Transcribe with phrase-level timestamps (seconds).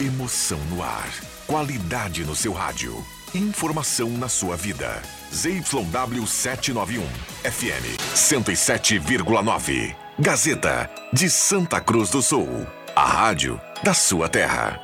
[0.00, 1.10] Emoção no ar.
[1.44, 3.04] Qualidade no seu rádio.
[3.34, 5.02] Informação na sua vida.
[5.34, 7.04] ZYW 791.
[7.42, 9.96] FM 107,9.
[10.16, 12.64] Gazeta de Santa Cruz do Sul.
[12.94, 14.80] A rádio da sua terra.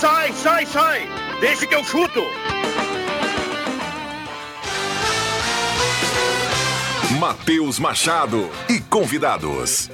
[0.00, 1.08] Sai, sai, sai!
[1.40, 2.59] Deixa que eu chuto!
[7.30, 9.88] Matheus Machado e convidados.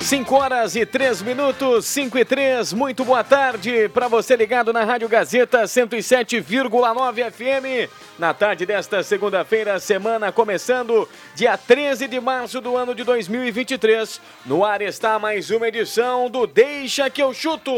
[0.00, 2.72] 5 horas e 3 minutos, 5 e 3.
[2.72, 7.90] Muito boa tarde para você ligado na Rádio Gazeta 107,9 FM.
[8.18, 14.20] Na tarde desta segunda-feira, semana começando, dia 13 de março do ano de 2023.
[14.46, 17.72] No ar está mais uma edição do Deixa que eu chuto.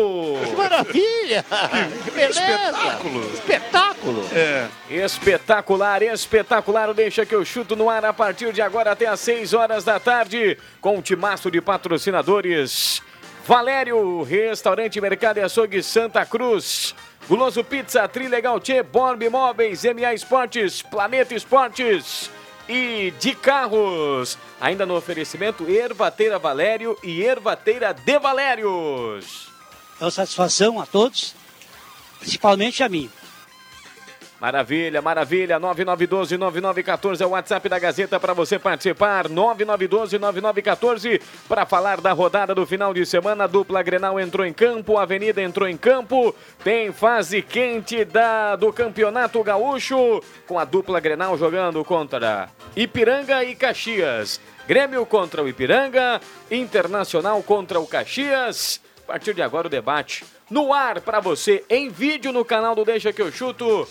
[0.57, 1.45] Maravilha!
[2.05, 2.41] Que beleza!
[2.41, 3.35] Espetáculo.
[3.35, 4.29] Espetáculo!
[4.33, 4.67] É.
[4.89, 9.21] Espetacular, espetacular o Deixa que eu chuto no ar a partir de agora até às
[9.21, 11.61] 6 horas da tarde, com o timaço de
[12.11, 13.03] patrocinadores.
[13.47, 16.95] Valério, Restaurante Mercado e Açougue Santa Cruz.
[17.29, 22.31] Guloso Pizza, Trilegal Tchê, Borb Imóveis, MA Esportes, Planeta Esportes
[22.69, 24.37] e de carros.
[24.61, 29.49] Ainda no oferecimento Ervateira Valério e Ervateira de Valérios.
[30.01, 31.35] É uma satisfação a todos,
[32.19, 33.11] principalmente a mim.
[34.41, 35.61] Maravilha, maravilha.
[35.61, 39.29] 9912-9914 é o WhatsApp da Gazeta para você participar.
[39.29, 43.45] 9912-9914 para falar da rodada do final de semana.
[43.45, 46.35] A dupla Grenal entrou em campo, a Avenida entrou em campo.
[46.65, 53.55] Tem fase quente da, do Campeonato Gaúcho com a dupla Grenal jogando contra Ipiranga e
[53.55, 54.41] Caxias.
[54.67, 56.19] Grêmio contra o Ipiranga,
[56.51, 58.81] Internacional contra o Caxias.
[59.05, 62.85] A partir de agora o debate no ar para você em vídeo no canal do
[62.85, 63.87] Deixa que eu chuto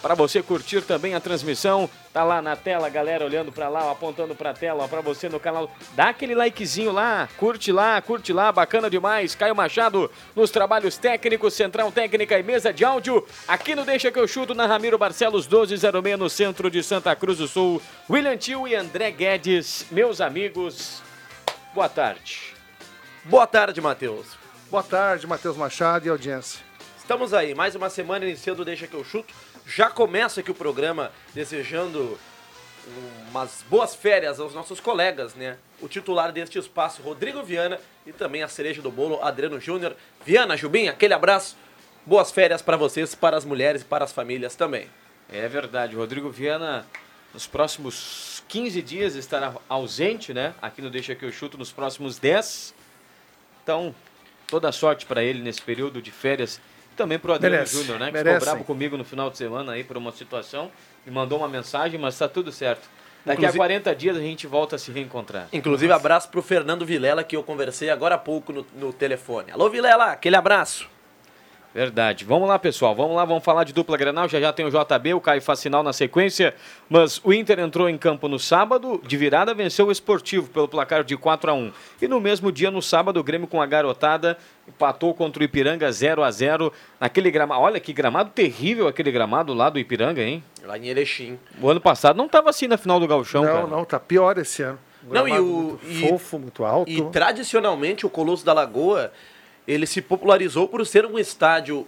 [0.00, 1.88] para você curtir também a transmissão.
[2.12, 5.40] Tá lá na tela, galera olhando para lá, apontando para a tela, para você no
[5.40, 5.70] canal.
[5.94, 9.34] Dá aquele likezinho lá, curte lá, curte lá, bacana demais.
[9.34, 13.26] Caio Machado nos trabalhos técnicos, Central Técnica e Mesa de Áudio.
[13.46, 17.38] Aqui no Deixa que eu chuto na Ramiro Barcelos 1206 no centro de Santa Cruz
[17.38, 17.80] do Sul.
[18.08, 21.02] William Tio e André Guedes, meus amigos.
[21.74, 22.54] Boa tarde.
[23.24, 24.36] Boa tarde, Matheus.
[24.70, 26.60] Boa tarde, Matheus Machado e audiência.
[26.98, 29.32] Estamos aí, mais uma semana iniciando Deixa que eu chuto.
[29.68, 32.18] Já começa aqui o programa desejando
[33.28, 35.58] umas boas férias aos nossos colegas, né?
[35.78, 39.94] O titular deste espaço, Rodrigo Viana, e também a cereja do bolo, Adriano Júnior.
[40.24, 41.54] Viana, Jubim, aquele abraço.
[42.06, 44.88] Boas férias para vocês, para as mulheres e para as famílias também.
[45.30, 46.86] É verdade, Rodrigo Viana
[47.34, 50.54] nos próximos 15 dias estará ausente, né?
[50.62, 52.74] Aqui no Deixa que eu chuto nos próximos 10.
[53.62, 53.94] Então,
[54.46, 56.58] toda sorte para ele nesse período de férias.
[56.98, 58.06] Também pro Adriano Júnior, né?
[58.06, 58.40] Que merece.
[58.40, 60.70] ficou bravo comigo no final de semana aí por uma situação.
[61.06, 62.90] Me mandou uma mensagem, mas tá tudo certo.
[63.24, 65.48] Daqui Inclusive- a 40 dias a gente volta a se reencontrar.
[65.52, 69.50] Inclusive, abraço pro Fernando Vilela, que eu conversei agora há pouco no, no telefone.
[69.52, 70.88] Alô, Vilela, aquele abraço.
[71.74, 72.24] Verdade.
[72.24, 72.94] Vamos lá, pessoal.
[72.94, 74.26] Vamos lá, vamos falar de dupla Grenal.
[74.28, 76.54] Já já tem o JB, o Caio Facinal na sequência.
[76.88, 81.04] Mas o Inter entrou em campo no sábado, de virada venceu o Esportivo pelo placar
[81.04, 84.38] de 4 a 1 E no mesmo dia, no sábado, o Grêmio com a garotada
[84.66, 87.60] empatou contra o Ipiranga 0 a 0 naquele gramado.
[87.60, 90.42] Olha que gramado terrível aquele gramado lá do Ipiranga, hein?
[90.64, 91.38] Lá em Erechim.
[91.60, 93.66] O ano passado não estava assim na final do Gauchão, não, cara.
[93.66, 94.78] não, tá pior esse ano.
[95.08, 96.90] Um Não, e o- muito e- fofo, muito alto.
[96.90, 99.12] E tradicionalmente o Colosso da Lagoa,
[99.68, 101.86] ele se popularizou por ser um estádio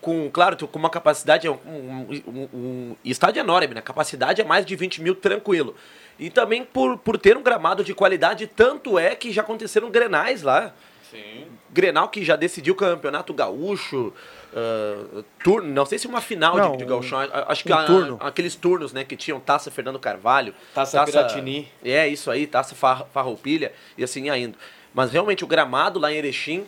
[0.00, 3.78] com, claro, com uma capacidade, um, um, um- estádio enorme, né?
[3.78, 5.74] A capacidade é mais de 20 mil tranquilo.
[6.18, 10.42] E também por, por ter um gramado de qualidade, tanto é que já aconteceram grenais
[10.42, 10.74] lá.
[11.10, 11.46] Sim.
[11.72, 14.12] Grenal que já decidiu o campeonato gaúcho,
[14.54, 18.16] ah, turno, não sei se uma final Não, de, de gauchão, acho que a- turno.
[18.20, 21.68] aqueles turnos, né, que tinham Taça Fernando Carvalho, Taça Piratini.
[21.84, 24.58] É, isso aí, Taça Far- Farroupilha e assim ia indo.
[24.92, 26.66] Mas realmente o gramado lá em Erechim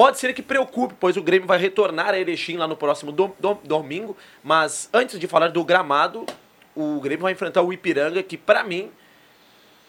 [0.00, 3.34] pode ser que preocupe, pois o Grêmio vai retornar a Erechim lá no próximo dom-
[3.38, 6.24] dom- domingo, mas antes de falar do gramado,
[6.74, 8.90] o Grêmio vai enfrentar o Ipiranga, que pra mim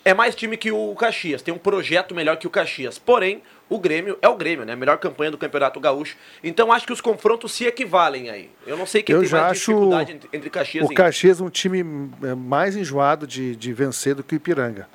[0.04, 3.00] é mais time que o Caxias, tem um projeto melhor que o Caxias.
[3.00, 4.74] Porém, o Grêmio é o Grêmio, né?
[4.74, 6.18] A melhor campanha do Campeonato Gaúcho.
[6.44, 8.50] Então acho que os confrontos se equivalem aí.
[8.68, 10.96] Eu não sei quem Eu tem já mais acho dificuldade entre, entre Caxias O e
[10.96, 11.80] Caxias é um time
[12.24, 14.90] é, mais enjoado de, de vencer do que o Ipiranga.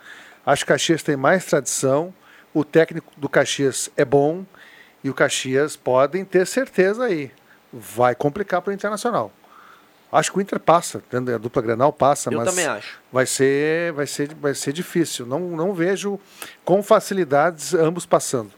[0.45, 2.13] Acho que o Caxias tem mais tradição,
[2.53, 4.45] o técnico do Caxias é bom
[5.07, 7.31] e o Caxias podem ter certeza aí.
[7.73, 9.31] Vai complicar para o Internacional.
[10.11, 12.99] Acho que o Inter passa, a dupla Grenal passa, Eu mas também acho.
[13.13, 15.25] vai ser, vai ser, vai ser difícil.
[15.27, 16.19] Não, não vejo
[16.65, 18.51] com facilidades ambos passando.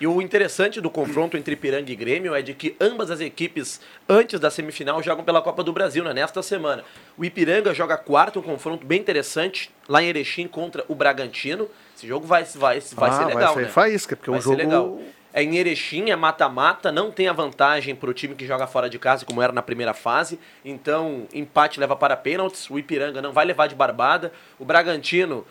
[0.00, 3.80] E o interessante do confronto entre Ipiranga e Grêmio é de que ambas as equipes,
[4.08, 6.12] antes da semifinal, jogam pela Copa do Brasil, né?
[6.12, 6.84] Nesta semana.
[7.16, 11.66] O Ipiranga joga quarto, um confronto bem interessante, lá em Erechim contra o Bragantino.
[11.96, 13.68] Esse jogo vai, vai, vai Ah, ser vai legal, ser né?
[13.68, 15.00] faísca, porque vai o ser jogo- legal.
[15.36, 18.88] É em Erechim, é mata-mata, não tem a vantagem para o time que joga fora
[18.88, 20.40] de casa, como era na primeira fase.
[20.64, 22.70] Então, empate leva para pênaltis.
[22.70, 24.32] O Ipiranga não vai levar de barbada.
[24.58, 25.46] O Bragantino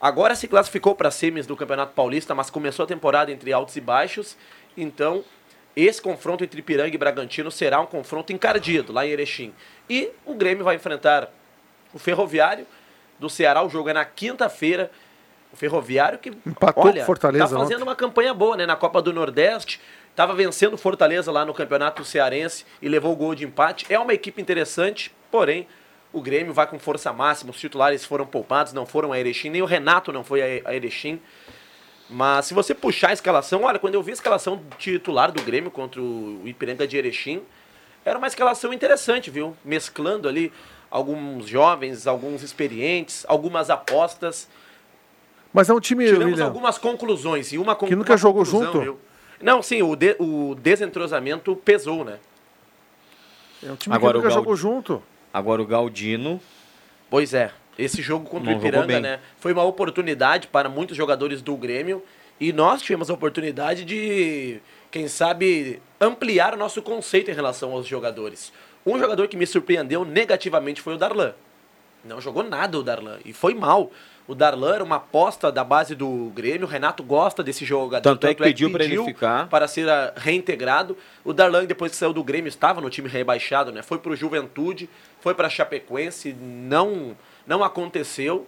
[0.00, 3.80] agora se classificou para semis do Campeonato Paulista, mas começou a temporada entre altos e
[3.82, 4.38] baixos.
[4.74, 5.22] Então,
[5.76, 9.52] esse confronto entre Ipiranga e Bragantino será um confronto encardido lá em Erechim.
[9.86, 11.28] E o Grêmio vai enfrentar
[11.92, 12.66] o Ferroviário
[13.18, 13.62] do Ceará.
[13.62, 14.90] O jogo é na quinta-feira.
[15.52, 17.82] O Ferroviário que Empatou olha, com Fortaleza tá fazendo ontem.
[17.82, 18.66] uma campanha boa, né?
[18.66, 19.80] Na Copa do Nordeste,
[20.10, 23.86] estava vencendo Fortaleza lá no Campeonato Cearense e levou o gol de empate.
[23.88, 25.66] É uma equipe interessante, porém
[26.12, 27.50] o Grêmio vai com força máxima.
[27.50, 30.74] Os titulares foram poupados, não foram a Erechim, nem o Renato não foi a a
[30.74, 31.20] Erechim.
[32.08, 35.70] Mas se você puxar a escalação, olha, quando eu vi a escalação titular do Grêmio
[35.70, 37.42] contra o Ipiranga de Erechim,
[38.04, 39.56] era uma escalação interessante, viu?
[39.64, 40.52] Mesclando ali
[40.90, 44.48] alguns jovens, alguns experientes, algumas apostas.
[45.52, 47.52] Mas é um time, Tiramos William, algumas conclusões.
[47.52, 48.80] E uma Que nunca uma jogou conclusão, junto?
[48.84, 48.98] viu?
[49.42, 52.18] Não, sim, o, de- o desentrosamento pesou, né?
[53.62, 55.02] é um time Agora que o nunca jogou junto.
[55.32, 56.40] Agora o Galdino.
[57.08, 57.50] Pois é.
[57.78, 59.20] Esse jogo contra Não o Ipiranga, né?
[59.38, 62.02] Foi uma oportunidade para muitos jogadores do Grêmio.
[62.38, 64.60] E nós tivemos a oportunidade de,
[64.90, 68.52] quem sabe, ampliar o nosso conceito em relação aos jogadores.
[68.84, 71.34] Um jogador que me surpreendeu negativamente foi o Darlan.
[72.04, 73.18] Não jogou nada o Darlan.
[73.24, 73.90] E foi mal.
[74.30, 76.64] O Darlan era uma aposta da base do Grêmio.
[76.64, 78.08] O Renato gosta desse jogador.
[78.10, 79.48] Tanto é que pediu pra ele ficar.
[79.48, 80.96] Para ser ah, reintegrado.
[81.24, 83.82] O Darlan, depois que saiu do Grêmio, estava no time rebaixado, né?
[83.82, 84.88] Foi pro Juventude,
[85.20, 88.46] foi pra Chapecoense, não, não aconteceu.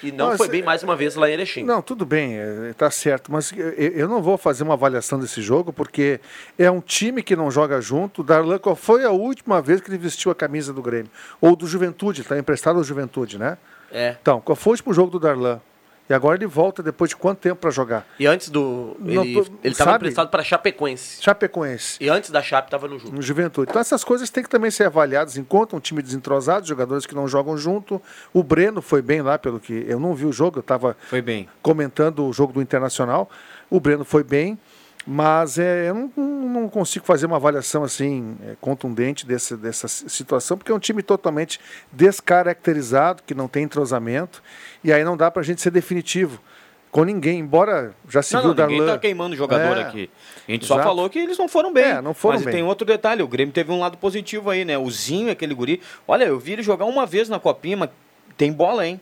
[0.00, 1.64] E não Mas, foi bem mais uma vez lá em Erechim.
[1.64, 5.40] Não, tudo bem, é, tá certo, mas eu, eu não vou fazer uma avaliação desse
[5.40, 6.20] jogo porque
[6.58, 8.20] é um time que não joga junto.
[8.20, 11.10] O Darlan, qual foi a última vez que ele vestiu a camisa do Grêmio?
[11.40, 13.58] Ou do Juventude, está emprestado ao Juventude, né?
[13.90, 14.16] É.
[14.20, 15.60] Então, qual foi o último jogo do Darlan?
[16.08, 18.06] E agora ele volta depois de quanto tempo para jogar?
[18.18, 18.96] E antes do.
[19.04, 21.20] Ele, estava emprestado para Chapecoense.
[21.20, 21.96] Chapecoense.
[22.00, 23.14] E antes da Chape estava no jogo.
[23.14, 23.68] No Juventude.
[23.70, 25.36] Então essas coisas têm que também ser avaliadas.
[25.36, 28.00] Enquanto um time desentrosado, jogadores que não jogam junto.
[28.32, 30.96] O Breno foi bem lá, pelo que eu não vi o jogo, eu estava
[31.60, 33.28] comentando o jogo do Internacional.
[33.68, 34.56] O Breno foi bem,
[35.06, 40.58] mas é, eu não, não consigo fazer uma avaliação assim é, contundente desse, dessa situação,
[40.58, 41.60] porque é um time totalmente
[41.92, 44.42] descaracterizado, que não tem entrosamento,
[44.82, 46.40] e aí não dá para a gente ser definitivo
[46.90, 48.94] com ninguém, embora já se Não, viu não, o ninguém Darlan.
[48.94, 50.10] tá queimando o jogador É, aqui.
[50.48, 50.88] A gente só exato.
[50.88, 51.84] falou que eles não foram bem.
[51.84, 52.54] É, não foram Mas bem.
[52.54, 54.78] tem outro detalhe, o Grêmio teve um lado positivo aí, né?
[54.78, 55.82] O Zinho, aquele guri.
[56.08, 57.90] Olha, eu vi ele jogar uma vez na copinha, mas
[58.36, 58.98] tem bola, hein?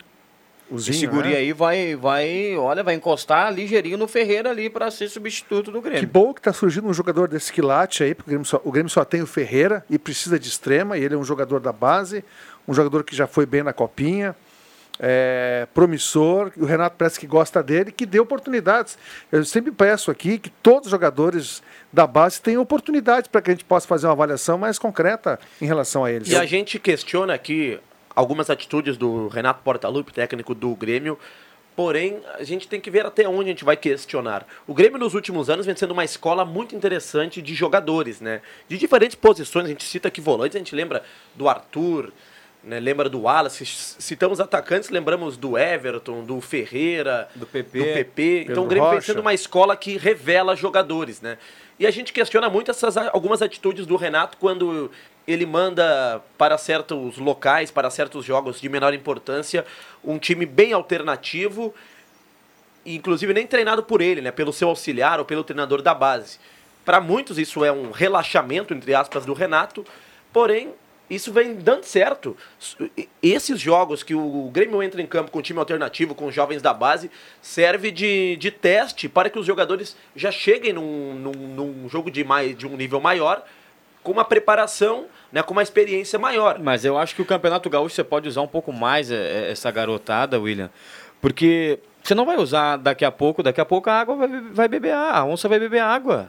[0.74, 1.36] O Esse Zinho, guri né?
[1.36, 5.88] aí vai, vai, olha, vai encostar ligeirinho no Ferreira ali para ser substituto do Que
[5.90, 6.08] Grêmio.
[6.08, 8.90] bom que está surgindo um jogador desse quilate aí, porque o Grêmio, só, o Grêmio
[8.90, 12.24] só tem o Ferreira e precisa de extrema, e ele é um jogador da base,
[12.66, 14.34] um jogador que já foi bem na copinha,
[14.98, 18.96] é, promissor, e o Renato parece que gosta dele, que dê oportunidades.
[19.30, 21.62] Eu sempre peço aqui que todos os jogadores
[21.92, 25.66] da base tenham oportunidades para que a gente possa fazer uma avaliação mais concreta em
[25.66, 26.28] relação a eles.
[26.28, 27.78] E a gente questiona aqui
[28.14, 31.18] algumas atitudes do Renato Portaluppi, técnico do Grêmio.
[31.76, 34.46] Porém, a gente tem que ver até onde a gente vai questionar.
[34.64, 38.42] O Grêmio, nos últimos anos, vem sendo uma escola muito interessante de jogadores, né?
[38.68, 39.64] De diferentes posições.
[39.66, 41.02] A gente cita aqui volantes, a gente lembra
[41.34, 42.12] do Arthur,
[42.62, 42.78] né?
[42.78, 43.66] lembra do Wallace.
[43.66, 47.78] Citamos atacantes, lembramos do Everton, do Ferreira, Do PP.
[47.78, 48.46] do PP.
[48.50, 49.12] Então, o Grêmio vem Rocha.
[49.12, 51.38] sendo uma escola que revela jogadores, né?
[51.76, 54.92] E a gente questiona muito essas algumas atitudes do Renato quando
[55.26, 59.64] ele manda para certos locais, para certos jogos de menor importância,
[60.02, 61.74] um time bem alternativo,
[62.84, 66.38] inclusive nem treinado por ele, né, pelo seu auxiliar ou pelo treinador da base.
[66.84, 69.84] Para muitos isso é um relaxamento entre aspas do Renato,
[70.32, 70.74] porém
[71.08, 72.36] isso vem dando certo.
[73.22, 77.10] Esses jogos que o Grêmio entra em campo com time alternativo, com jovens da base,
[77.42, 82.24] serve de, de teste para que os jogadores já cheguem num, num, num jogo de,
[82.24, 83.44] mais, de um nível maior,
[84.04, 86.60] com uma preparação, né, com uma experiência maior.
[86.60, 89.50] Mas eu acho que o Campeonato Gaúcho você pode usar um pouco mais é, é,
[89.50, 90.70] essa garotada, William.
[91.20, 94.68] Porque você não vai usar daqui a pouco, daqui a pouco a água vai, vai
[94.68, 96.28] beber a, a onça vai beber água.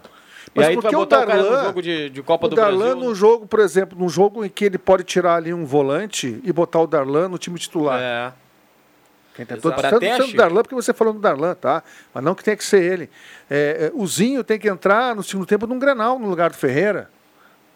[0.55, 2.49] Mas e aí tu vai porque o o, Darlan- no jogo de, de Copa o
[2.49, 2.95] do Darlan Brasil.
[2.95, 6.53] num jogo, por exemplo, num jogo em que ele pode tirar ali um volante e
[6.53, 7.99] botar o Darlan no time titular.
[8.01, 8.31] É.
[9.37, 10.31] Estou Pra dizendo teste.
[10.31, 11.83] do Darlan porque você falou do Darlan, tá?
[12.13, 13.09] Mas não que tenha que ser ele.
[13.49, 16.55] É, é, o Zinho tem que entrar no segundo tempo num Grenal, no lugar do
[16.55, 17.09] Ferreira.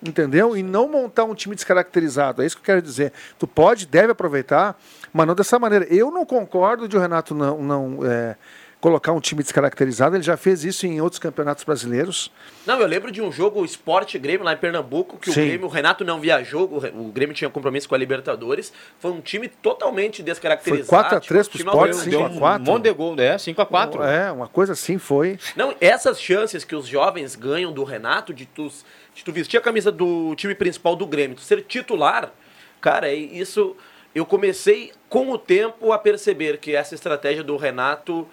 [0.01, 0.55] Entendeu?
[0.55, 2.41] E não montar um time descaracterizado.
[2.41, 3.11] É isso que eu quero dizer.
[3.37, 4.79] Tu pode, deve aproveitar,
[5.11, 5.85] mas não dessa maneira.
[5.89, 8.37] Eu não concordo de o Renato não, não é,
[8.79, 10.15] colocar um time descaracterizado.
[10.15, 12.31] Ele já fez isso em outros campeonatos brasileiros.
[12.65, 15.69] Não, eu lembro de um jogo Esporte Grêmio lá em Pernambuco, que o Grêmio, o
[15.69, 16.63] Renato não viajou,
[16.95, 18.71] o Grêmio tinha compromisso com a Libertadores.
[18.99, 20.87] Foi um time totalmente descaracterizado.
[20.87, 22.71] 4 a 3 tipo, pro time Sport, ao- 5 Deu a um 4.
[22.71, 23.35] monte de gol, né?
[23.37, 24.01] 5x4.
[24.01, 25.37] É, uma coisa assim foi.
[25.57, 28.71] Não, essas chances que os jovens ganham do Renato de tu,
[29.13, 32.31] de tu vestir a camisa do time principal do Grêmio, tu ser titular,
[32.79, 33.75] cara, é isso.
[34.15, 38.27] Eu comecei com o tempo a perceber que essa estratégia do Renato,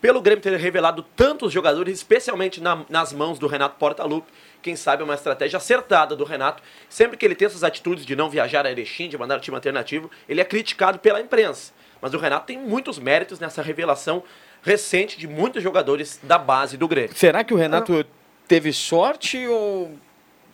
[0.00, 4.30] pelo Grêmio ter revelado tantos jogadores, especialmente na- nas mãos do Renato Portaluppi,
[4.62, 6.62] quem sabe é uma estratégia acertada do Renato.
[6.88, 9.54] Sempre que ele tem essas atitudes de não viajar a Erechim, de mandar o time
[9.56, 11.72] alternativo, ele é criticado pela imprensa.
[12.00, 14.22] Mas o Renato tem muitos méritos nessa revelação
[14.62, 17.14] recente de muitos jogadores da base do Grêmio.
[17.16, 18.04] Será que o Renato
[18.48, 19.96] teve sorte ou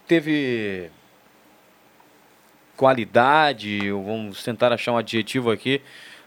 [0.06, 0.90] teve
[2.76, 3.90] qualidade?
[3.92, 5.80] Ou Vamos tentar achar um adjetivo aqui.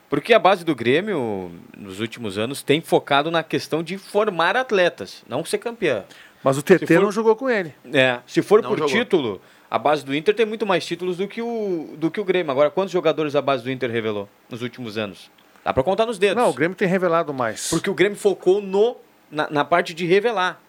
[0.09, 5.23] Porque a base do Grêmio, nos últimos anos, tem focado na questão de formar atletas,
[5.27, 6.03] não ser campeão.
[6.43, 7.73] Mas o TT for- não jogou com ele.
[7.91, 8.93] É, se for Não por jogou.
[8.93, 9.41] título,
[9.71, 12.51] a base do Inter tem muito mais títulos do que, o, do que o Grêmio.
[12.51, 15.31] Agora, quantos jogadores a base do Inter revelou nos últimos anos?
[15.63, 16.35] Dá pra contar nos dedos.
[16.43, 17.69] Não, o Grêmio tem revelado mais.
[17.69, 18.97] Porque o Grêmio focou no,
[19.31, 20.61] na, na parte de revelar.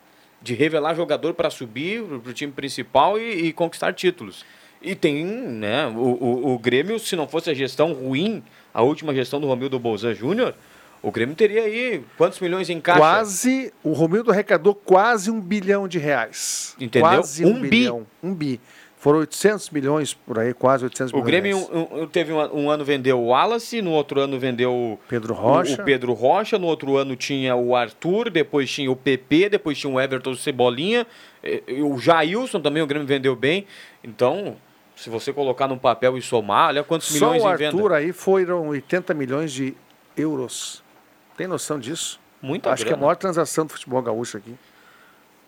[0.45, 4.45] De revelar jogador para subir para o time principal e, e conquistar títulos.
[4.83, 9.15] E tem, né, o, o, o Grêmio, se não fosse a gestão ruim, a última
[9.15, 10.55] gestão do Romildo Bolzan Júnior,
[11.03, 12.99] o Grêmio teria aí quantos milhões em caixa?
[12.99, 16.77] Quase, o Romildo arrecadou quase um bilhão de reais.
[16.79, 17.09] Entendeu?
[17.09, 17.69] Quase Um um, bi.
[17.69, 18.07] bilhão.
[18.23, 18.61] Um bi.
[19.05, 21.31] Foram 800 milhões por aí, quase 800 O milhões.
[21.31, 24.99] Grêmio um, um- teve um, um ano vendeu o Wallace, no outro ano vendeu o
[25.07, 25.83] Pedro o- Rocha.
[25.83, 29.93] O, Pedro Rocha, no outro ano tinha o Arthur, depois tinha o PP, depois tinha
[29.93, 31.07] o Everton Cebolinha,
[31.83, 33.67] o Jailson também, o Grêmio vendeu bem.
[34.03, 34.57] Então,
[34.97, 37.77] se você colocar num papel e somar, olha quantos Só milhões o em venda.
[37.77, 39.75] Arthur aí foram 80 milhões de
[40.17, 40.83] euros.
[41.37, 42.19] Tem noção disso?
[42.41, 43.07] Muita Acho que é a grana.
[43.07, 44.55] maior transação do futebol gaúcho aqui.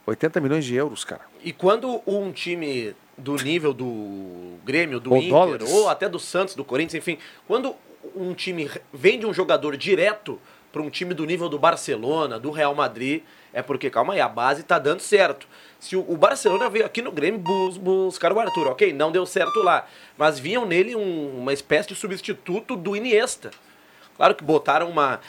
[0.07, 1.23] 80 milhões de euros, cara.
[1.43, 5.73] E quando um time do nível do Grêmio, do Ou Inter, dólares.
[5.73, 7.75] ou até do Santos, do Corinthians, enfim, quando
[8.15, 10.39] um time vende um jogador direto
[10.73, 14.29] para um time do nível do Barcelona, do Real Madrid, é porque, calma aí, a
[14.29, 15.49] base tá dando certo.
[15.81, 19.25] Se o, o Barcelona veio aqui no Grêmio bus, buscar o Arthur, ok, não deu
[19.25, 19.87] certo lá,
[20.19, 23.51] mas viam nele um- uma espécie de substituto do Iniesta.
[24.17, 25.21] Claro que botaram uma,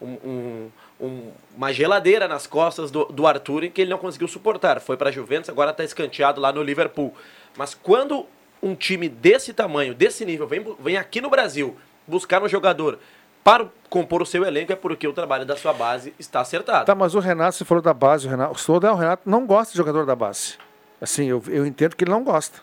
[0.00, 0.70] um- um-
[1.00, 4.80] um- uma geladeira nas costas do, do Arthur que ele não conseguiu suportar.
[4.80, 7.12] Foi para a Juventus, agora está escanteado lá no Liverpool.
[7.56, 8.26] Mas quando
[8.62, 12.98] um time desse tamanho, desse nível, vem, vem aqui no Brasil buscar um jogador
[13.42, 16.86] para compor o seu elenco, é porque o trabalho da sua base está acertado.
[16.86, 19.76] Tá, mas o Renato, você falou da base, o Renato, o Renato não gosta de
[19.76, 20.54] jogador da base.
[20.98, 22.58] Assim, eu, eu entendo que ele não gosta.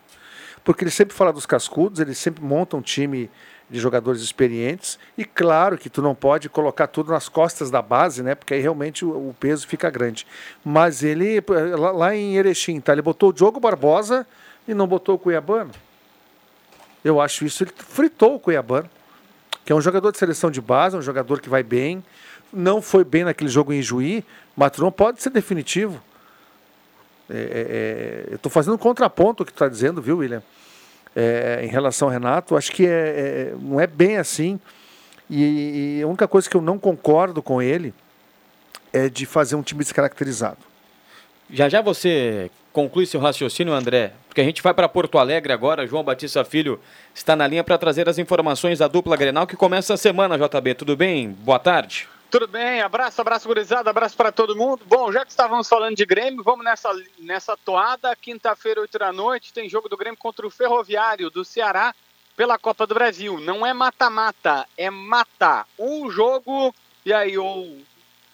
[0.64, 3.30] Porque ele sempre fala dos cascudos, ele sempre monta um time
[3.72, 5.00] de jogadores experientes.
[5.18, 8.36] E claro que tu não pode colocar tudo nas costas da base, né?
[8.36, 10.28] Porque aí realmente o, o peso fica grande.
[10.64, 11.42] Mas ele,
[11.78, 12.92] lá, lá em Erechim, tá?
[12.92, 14.28] Ele botou o Diogo Barbosa
[14.68, 15.72] e não botou o Cuiabano.
[17.04, 18.90] Eu acho isso, ele fritou o Cuiabano
[19.64, 22.04] que é um jogador de seleção de base, um jogador que vai bem,
[22.52, 24.26] não foi bem naquele jogo em Juí,
[24.56, 26.02] mas não pode ser definitivo.
[27.30, 30.44] É, é, é, eu estou fazendo um contraponto ao que tu está dizendo, viu, William?
[31.16, 34.60] É, em relação ao Renato, acho que é, é- não é bem assim.
[35.30, 37.94] E, e a única coisa que eu não concordo com ele
[38.94, 40.58] é de fazer um time descaracterizado.
[41.50, 45.86] Já já você conclui seu raciocínio, André, porque a gente vai para Porto Alegre agora.
[45.86, 46.80] João Batista Filho
[47.14, 50.76] está na linha para trazer as informações da dupla Grenal que começa a semana, JB.
[50.76, 51.30] Tudo bem?
[51.30, 52.08] Boa tarde.
[52.32, 54.86] Tudo bem, abraço, abraço gurizada, abraço para todo mundo.
[54.86, 58.16] Bom, já que estávamos falando de Grêmio, vamos nessa, nessa toada.
[58.16, 61.94] Quinta-feira, 8 da noite, tem jogo do Grêmio contra o Ferroviário do Ceará
[62.38, 63.38] pela Copa do Brasil.
[63.42, 65.66] Não é mata-mata, é mata.
[65.78, 66.74] Um jogo
[67.06, 67.78] e aí ou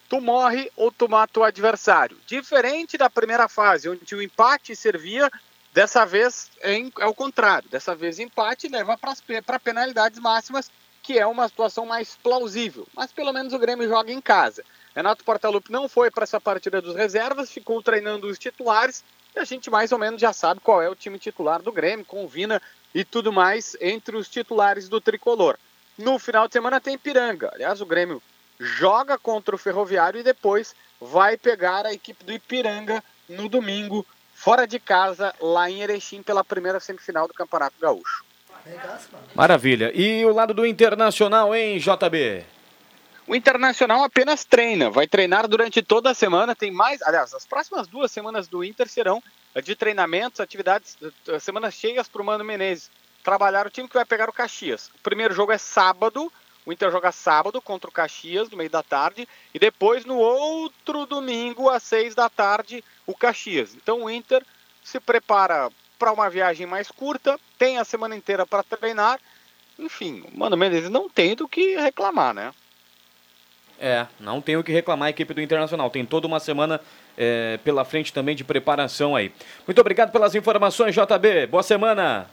[0.08, 2.20] tu morre ou tu mata o adversário.
[2.28, 5.28] Diferente da primeira fase, onde o empate servia,
[5.74, 7.68] dessa vez é, é o contrário.
[7.68, 8.96] Dessa vez empate leva
[9.44, 10.70] para penalidades máximas
[11.08, 12.86] que é uma situação mais plausível.
[12.94, 14.62] Mas pelo menos o Grêmio joga em casa.
[14.94, 19.46] Renato Portaluppi não foi para essa partida dos reservas, ficou treinando os titulares e a
[19.46, 22.62] gente mais ou menos já sabe qual é o time titular do Grêmio, com Vina
[22.94, 25.58] e tudo mais entre os titulares do tricolor.
[25.98, 27.52] No final de semana tem Piranga.
[27.54, 28.22] Aliás, o Grêmio
[28.60, 34.68] joga contra o Ferroviário e depois vai pegar a equipe do Ipiranga no domingo, fora
[34.68, 38.27] de casa, lá em Erechim, pela primeira semifinal do Campeonato Gaúcho.
[39.36, 39.92] Maravilha.
[39.94, 42.46] E o lado do Internacional, hein, JB?
[43.28, 46.56] O Internacional apenas treina, vai treinar durante toda a semana.
[46.56, 49.22] Tem mais, aliás, as próximas duas semanas do Inter serão
[49.64, 50.98] de treinamentos, atividades,
[51.28, 52.90] eh, semanas cheias para o Mano Menezes
[53.24, 54.88] trabalhar o time que vai pegar o Caxias.
[54.96, 56.32] O primeiro jogo é sábado,
[56.66, 61.06] O Inter joga sábado contra o Caxias, no meio da tarde, e depois no outro
[61.06, 63.74] domingo, às seis da tarde, o Caxias.
[63.74, 64.46] Então o Inter
[64.84, 69.20] se prepara para uma viagem mais curta, tem a semana inteira para treinar.
[69.78, 72.54] Enfim, o Mano Menezes não tem do que reclamar, né?
[73.80, 75.90] É, não tem o que reclamar a equipe do Internacional.
[75.90, 76.82] Tem toda uma semana
[77.16, 79.32] é, pela frente também de preparação aí.
[79.68, 81.48] Muito obrigado pelas informações, JB.
[81.48, 82.28] Boa semana.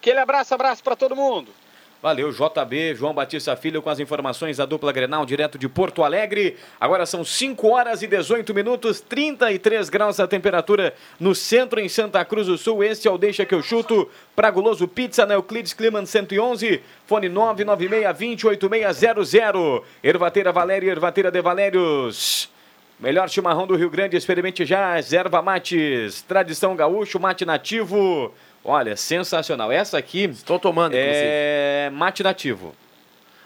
[0.00, 1.52] Aquele abraço, abraço para todo mundo.
[2.02, 6.56] Valeu, JB, João Batista Filho, com as informações da dupla Grenal, direto de Porto Alegre.
[6.80, 12.24] Agora são 5 horas e 18 minutos, 33 graus a temperatura no centro, em Santa
[12.24, 12.82] Cruz do Sul.
[12.82, 17.30] Este é o Deixa Que Eu Chuto, para Guloso Pizza, na Euclides Climan 111, fone
[17.30, 19.84] 996-28600.
[20.02, 22.50] Ervateira Valéria, Ervateira de Valérios.
[22.98, 28.34] Melhor chimarrão do Rio Grande, experimente já, erva mates, tradição gaúcho, mate nativo.
[28.64, 29.72] Olha, sensacional.
[29.72, 30.24] Essa aqui.
[30.24, 32.74] Estou tomando, É mate nativo.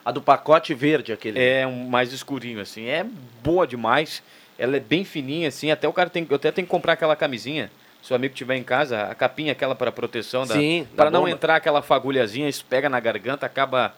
[0.04, 1.42] A do pacote verde, aquele.
[1.42, 2.86] É um mais escurinho, assim.
[2.86, 3.04] É
[3.42, 4.22] boa demais.
[4.58, 5.70] Ela é bem fininha, assim.
[5.70, 6.26] Até o cara tem.
[6.28, 7.70] Eu até tenho que comprar aquela camisinha.
[8.02, 10.54] Se o amigo tiver em casa, a capinha aquela para proteção da.
[10.54, 11.30] Sim, Para não bomba.
[11.32, 13.94] entrar aquela fagulhazinha, isso pega na garganta, acaba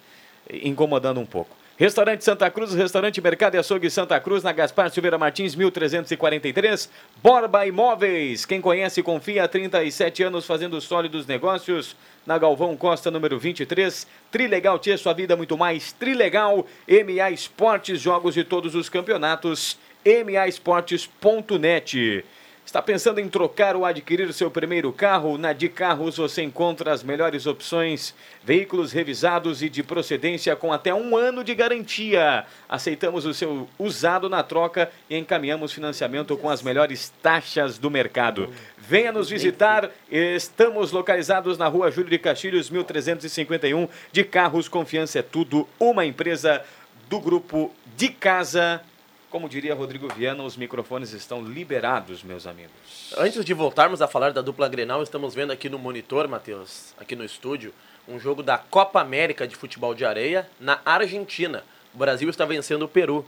[0.51, 1.55] incomodando um pouco.
[1.79, 6.91] Restaurante Santa Cruz, Restaurante Mercado e Açougue Santa Cruz, na Gaspar Silveira Martins, 1343.
[7.23, 11.95] Borba Imóveis, quem conhece confia há 37 anos fazendo sólidos negócios.
[12.27, 14.09] Na Galvão Costa, número 23.
[14.29, 15.93] Trilegal Tia, sua vida muito mais.
[15.93, 19.79] Trilegal, MA Esportes, jogos de todos os campeonatos.
[20.05, 22.25] MAEsportes.net.
[22.69, 25.39] Está pensando em trocar ou adquirir seu primeiro carro?
[25.39, 30.93] Na De Carros você encontra as melhores opções, veículos revisados e de procedência com até
[30.93, 32.45] um ano de garantia.
[32.69, 38.53] Aceitamos o seu usado na troca e encaminhamos financiamento com as melhores taxas do mercado.
[38.77, 43.89] Venha nos visitar, estamos localizados na rua Júlio de Castilhos, 1351.
[44.13, 46.63] De Carros, confiança é tudo, uma empresa
[47.09, 48.83] do grupo de casa.
[49.31, 53.13] Como diria Rodrigo Viana, os microfones estão liberados, meus amigos.
[53.19, 57.15] Antes de voltarmos a falar da dupla Grenal, estamos vendo aqui no monitor, Matheus, aqui
[57.15, 57.75] no estúdio,
[58.09, 61.63] um jogo da Copa América de futebol de areia na Argentina.
[61.95, 63.23] O Brasil está vencendo o Peru.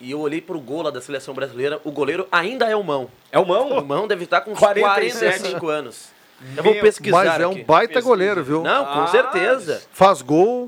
[0.00, 3.08] E eu olhei pro gol lá da seleção brasileira, o goleiro ainda é o Mão.
[3.30, 3.78] É o Mão?
[3.78, 5.38] O Mão deve estar com uns 47.
[5.38, 6.08] 45 anos.
[6.56, 7.64] Eu vou pesquisar Mas é um aqui.
[7.64, 8.62] baita goleiro, viu?
[8.62, 9.82] Não, com Ah, certeza.
[9.92, 10.66] Faz gol.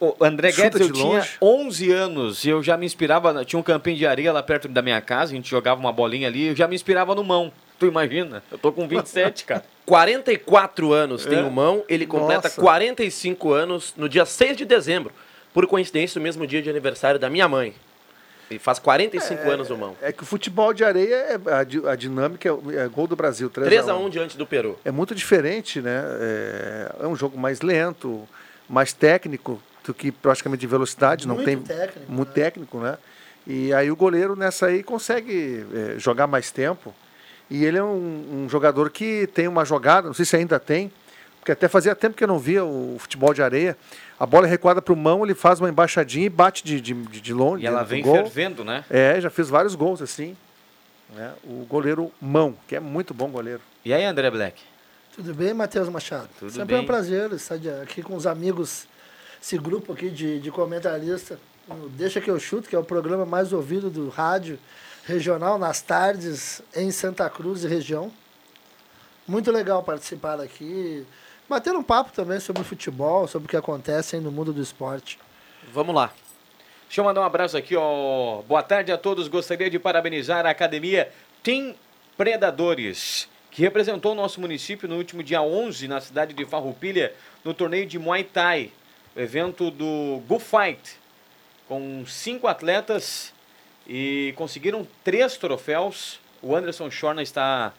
[0.00, 1.30] O, o André Guedes, eu tinha longe.
[1.40, 4.82] 11 anos e eu já me inspirava, tinha um campinho de areia lá perto da
[4.82, 7.52] minha casa, a gente jogava uma bolinha ali, eu já me inspirava no Mão.
[7.78, 8.42] Tu imagina?
[8.50, 9.64] Eu tô com 27, cara.
[9.84, 11.42] 44 anos tem É?
[11.42, 12.60] o Mão, ele completa Nossa.
[12.60, 15.12] 45 anos no dia 6 de dezembro.
[15.52, 17.74] Por coincidência, o mesmo dia de aniversário da minha mãe.
[18.52, 19.96] Ele faz 45 anos o Mão.
[20.00, 21.40] É que o futebol de areia, é,
[21.86, 24.38] a, a dinâmica é, é gol do Brasil, 3 3 a a 1 1 diante
[24.38, 24.78] do Peru.
[24.84, 26.02] É muito diferente, né?
[26.20, 28.28] É, é um jogo mais lento,
[28.68, 31.26] mais técnico do que praticamente de velocidade.
[31.26, 32.34] Não Muito tem técnico, muito né?
[32.34, 32.98] técnico, né?
[33.46, 36.94] E aí o goleiro nessa aí consegue é, jogar mais tempo.
[37.50, 40.90] E ele é um, um jogador que tem uma jogada, não sei se ainda tem,
[41.42, 43.76] porque até fazia tempo que eu não via o futebol de areia.
[44.16, 46.94] A bola é recuada para o mão, ele faz uma embaixadinha e bate de, de,
[46.94, 47.64] de longe.
[47.64, 48.14] E ela vem gol.
[48.14, 48.84] fervendo, né?
[48.88, 50.36] É, já fez vários gols assim.
[51.16, 51.32] né?
[51.42, 53.60] O goleiro Mão, que é muito bom goleiro.
[53.84, 54.62] E aí, André Black?
[55.16, 56.28] Tudo bem, Matheus Machado?
[56.38, 56.84] Tudo Sempre é bem.
[56.84, 58.86] um prazer estar aqui com os amigos,
[59.42, 61.40] esse grupo aqui de, de comentarista.
[61.96, 64.60] Deixa que eu chuto, que é o programa mais ouvido do rádio
[65.04, 68.12] regional nas tardes em Santa Cruz e região.
[69.26, 71.04] Muito legal participar aqui.
[71.48, 75.18] Bater um papo também sobre futebol, sobre o que acontece aí no mundo do esporte.
[75.72, 76.12] Vamos lá.
[76.86, 78.42] Deixa eu mandar um abraço aqui, ó.
[78.42, 79.28] Boa tarde a todos.
[79.28, 81.10] Gostaria de parabenizar a academia
[81.42, 81.74] Team
[82.16, 87.52] Predadores, que representou o nosso município no último dia 11 na cidade de Farroupilha, no
[87.52, 88.70] torneio de Muay Thai,
[89.16, 90.98] evento do Go Fight,
[91.66, 93.32] com cinco atletas
[93.86, 96.20] e conseguiram três troféus.
[96.40, 97.72] O Anderson Schorna está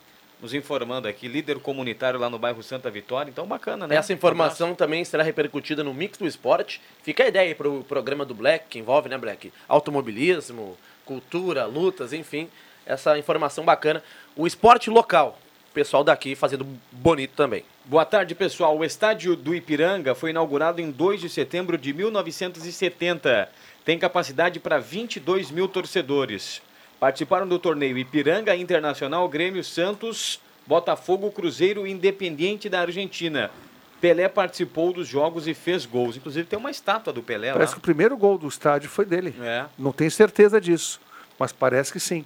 [0.44, 3.32] nos informando aqui, líder comunitário lá no bairro Santa Vitória.
[3.32, 3.96] Então, bacana, né?
[3.96, 6.82] Essa informação também será repercutida no Mix do Esporte.
[7.02, 9.54] Fica a ideia aí pro programa do Black, que envolve, né, Black?
[9.70, 12.50] Automobilismo, cultura, lutas, enfim.
[12.86, 14.04] Essa informação bacana.
[14.36, 15.40] O esporte local.
[15.72, 17.64] O pessoal daqui fazendo bonito também.
[17.86, 18.78] Boa tarde, pessoal.
[18.78, 23.50] O estádio do Ipiranga foi inaugurado em 2 de setembro de 1970.
[23.86, 26.62] Tem capacidade para 22 mil torcedores.
[27.04, 33.52] Participaram do torneio Ipiranga Internacional, Grêmio Santos, Botafogo, Cruzeiro Independiente da Argentina.
[34.00, 36.16] Pelé participou dos jogos e fez gols.
[36.16, 37.80] Inclusive tem uma estátua do Pelé Parece que lá.
[37.80, 39.36] o primeiro gol do estádio foi dele.
[39.42, 39.66] É.
[39.78, 41.02] Não tenho certeza disso,
[41.38, 42.26] mas parece que sim.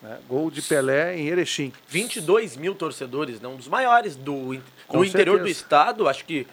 [0.00, 0.18] Né?
[0.28, 1.72] Gol de Pelé em Erechim.
[1.88, 3.48] 22 mil torcedores, né?
[3.48, 4.56] um dos maiores do,
[4.88, 6.08] do interior do estado.
[6.08, 6.46] Acho que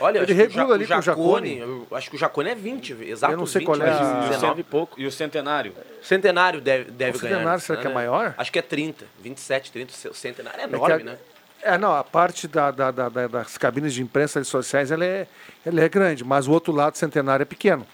[0.00, 1.58] Olha, Ele acho que o Ja- regula ali o com o Jacone.
[1.58, 3.32] Eu acho que o Jacone é 20, exato.
[3.32, 4.38] Eu não sei 20, qual é mas a- E o 19.
[4.40, 5.00] cento e pouco.
[5.00, 5.72] E o centenário.
[6.02, 7.34] Centenário deve, deve O ganhar.
[7.34, 7.94] centenário será que é né?
[7.94, 8.34] maior?
[8.38, 9.92] Acho que é 30, 27, 30.
[10.08, 11.18] O centenário é É enorme, a- né?
[11.60, 15.04] É, não, a parte da, da- da- da- das cabines de imprensa e sociais ela
[15.04, 15.26] é,
[15.66, 17.84] ela é grande, mas o outro lado centenário é pequeno.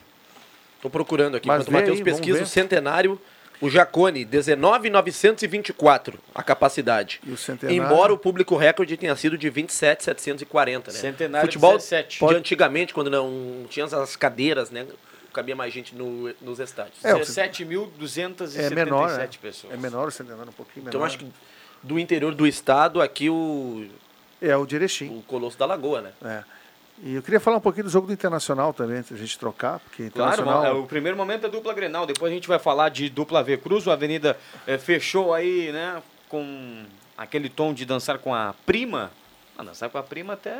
[0.82, 1.48] Tô procurando aqui.
[1.48, 3.18] Mas Enquanto o Matheus pesquisa, o centenário,
[3.60, 7.20] o Jacone, 19,924 a capacidade.
[7.26, 7.82] E o centenário?
[7.82, 10.98] Embora o público recorde tenha sido de 27,740, né?
[10.98, 12.18] Centenário, Futebol 17.
[12.18, 14.86] de antigamente, quando não tinha as cadeiras, né?
[15.32, 17.04] Cabia mais gente no- nos estádios.
[17.04, 19.28] É, o- 17.277 É menor, né?
[19.40, 19.72] pessoas.
[19.72, 20.90] É menor o centenário, um pouquinho menor.
[20.96, 21.26] Então acho que
[21.82, 23.86] do interior do estado, aqui o,
[24.40, 25.08] É o de Erechim.
[25.08, 26.12] o Colosso da Lagoa, né?
[26.24, 26.44] É.
[27.02, 30.10] E eu queria falar um pouquinho do jogo do Internacional também, da gente trocar, porque
[30.10, 30.64] Claro, Internacional...
[30.64, 33.56] é, o primeiro momento é dupla Grenal, depois a gente vai falar de dupla V
[33.58, 36.84] Cruz, o Avenida eh, fechou aí, né, com
[37.18, 39.10] aquele tom de dançar com a prima,
[39.58, 40.54] ah, dançar com a prima até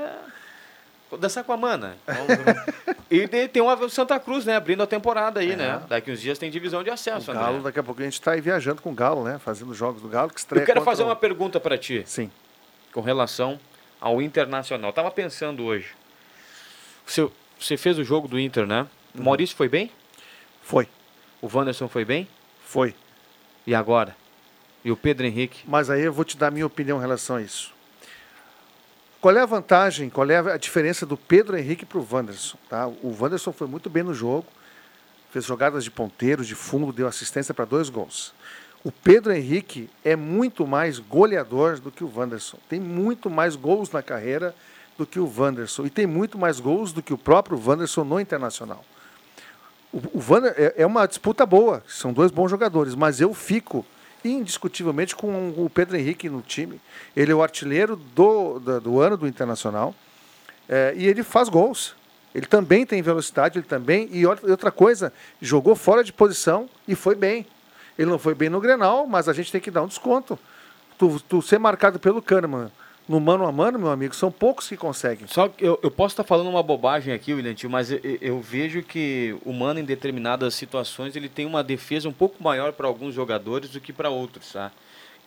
[1.20, 1.96] dançar com a mana.
[2.02, 2.26] Então,
[3.08, 6.50] e tem o Santa Cruz, né, abrindo a temporada aí, né, daqui uns dias tem
[6.50, 7.44] divisão de acesso, O André.
[7.44, 9.38] Galo, daqui a pouco a gente está aí viajando com o Galo, né?
[9.38, 12.28] Fazendo jogos do Galo que estreia Eu quero fazer o- uma pergunta para ti, Sim.
[12.92, 13.60] com relação
[14.00, 14.92] ao Internacional.
[14.92, 15.94] Tava pensando hoje,
[17.06, 19.24] você, você fez o jogo do Inter, né, o Uhum.
[19.24, 19.90] Maurício foi bem?
[20.62, 20.88] Foi,
[21.42, 22.28] O Wanderson foi bem?
[22.64, 22.94] foi.
[23.66, 24.16] E agora?
[24.84, 25.62] E o Pedro Henrique?
[25.66, 27.72] Mas aí eu vou te dar a minha opinião em relação a isso.
[29.20, 32.58] Qual é a vantagem, qual é a diferença do Pedro Henrique para o Wanderson?
[32.68, 32.86] Tá?
[32.86, 34.46] O Wanderson foi muito bem no jogo,
[35.30, 38.34] fez jogadas de ponteiro, de fundo, deu assistência para dois gols.
[38.82, 42.58] O Pedro Henrique é muito mais goleador do que o Wanderson.
[42.68, 44.54] Tem muito mais gols na carreira
[44.98, 45.84] do que o Wanderson.
[45.86, 48.84] E tem muito mais gols do que o próprio Wanderson no Internacional.
[49.92, 53.84] O, o Wander é, é uma disputa boa, são dois bons jogadores, mas eu fico
[54.24, 56.80] indiscutivelmente com o Pedro Henrique no time.
[57.14, 59.94] Ele é o artilheiro do, da- do ano do Internacional
[60.68, 61.94] é, e ele faz gols.
[62.34, 64.08] Ele também tem velocidade, ele também.
[64.10, 67.46] E outra- e outra coisa, jogou fora de posição e foi bem.
[67.96, 70.36] Ele não foi bem no Grenal, mas a gente tem que dar um desconto.
[70.98, 72.70] Tu, tu ser marcado pelo Kahneman
[73.08, 75.26] no mano a mano, meu amigo, são poucos que conseguem.
[75.26, 78.40] Só que eu, eu posso estar falando uma bobagem aqui, William Tio, mas eu, eu-
[78.40, 82.86] vejo que o Mano, em determinadas situações, ele tem uma defesa um pouco maior para
[82.86, 84.72] alguns jogadores do que para outros, tá?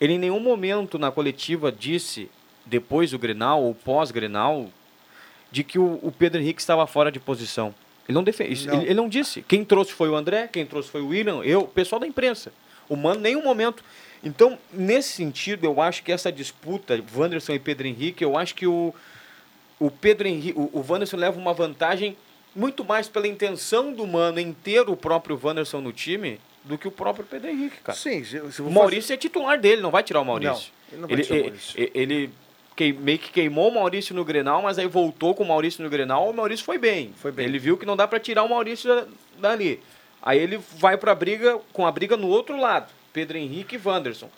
[0.00, 2.28] Ele em nenhum momento na coletiva disse,
[2.66, 4.66] depois do Grenal ou pós-Grenal,
[5.50, 7.74] de que o, o Pedro Henrique estava fora de posição.
[8.08, 8.74] Ele não, defe- isso- Não.
[8.74, 9.42] Ele, ele não disse.
[9.42, 12.52] Quem trouxe foi o André, quem trouxe foi o William, eu, o pessoal da imprensa.
[12.88, 13.84] O Mano, em nenhum momento.
[14.22, 18.66] Então, nesse sentido, eu acho que essa disputa, Wanderson e Pedro Henrique, eu acho que
[18.66, 18.92] o,
[19.78, 22.16] o Pedro Henrique, o, o Wanderson leva uma vantagem
[22.54, 26.88] muito mais pela intenção do Mano em ter o próprio Wanderson no time do que
[26.88, 27.96] o próprio Pedro Henrique, cara.
[27.96, 28.22] Sim,
[28.60, 30.72] O Maurício é titular dele, não vai tirar o Maurício.
[30.92, 31.90] Não, ele não vai ele, tirar o ele- Maurício.
[31.94, 32.30] ele
[32.74, 35.88] quei- meio que queimou o Maurício no Grenal, mas aí voltou com o Maurício no
[35.88, 37.12] Grenal, o Maurício foi bem.
[37.16, 37.46] Foi bem.
[37.46, 39.06] Ele viu que não dá pra tirar o Maurício da-
[39.50, 39.80] dali.
[40.20, 44.30] Aí ele vai pra briga, com a briga no outro lado, Pedro Henrique e Wanderson.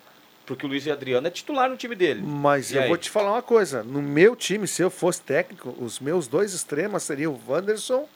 [0.46, 2.22] Porque o Luiz Adriano é titular no time dele.
[2.24, 2.88] Mas E eu aí?
[2.88, 3.82] vou te falar uma coisa.
[3.84, 8.08] No meu time, se eu fosse técnico, os meus dois extremas seriam o Wanderson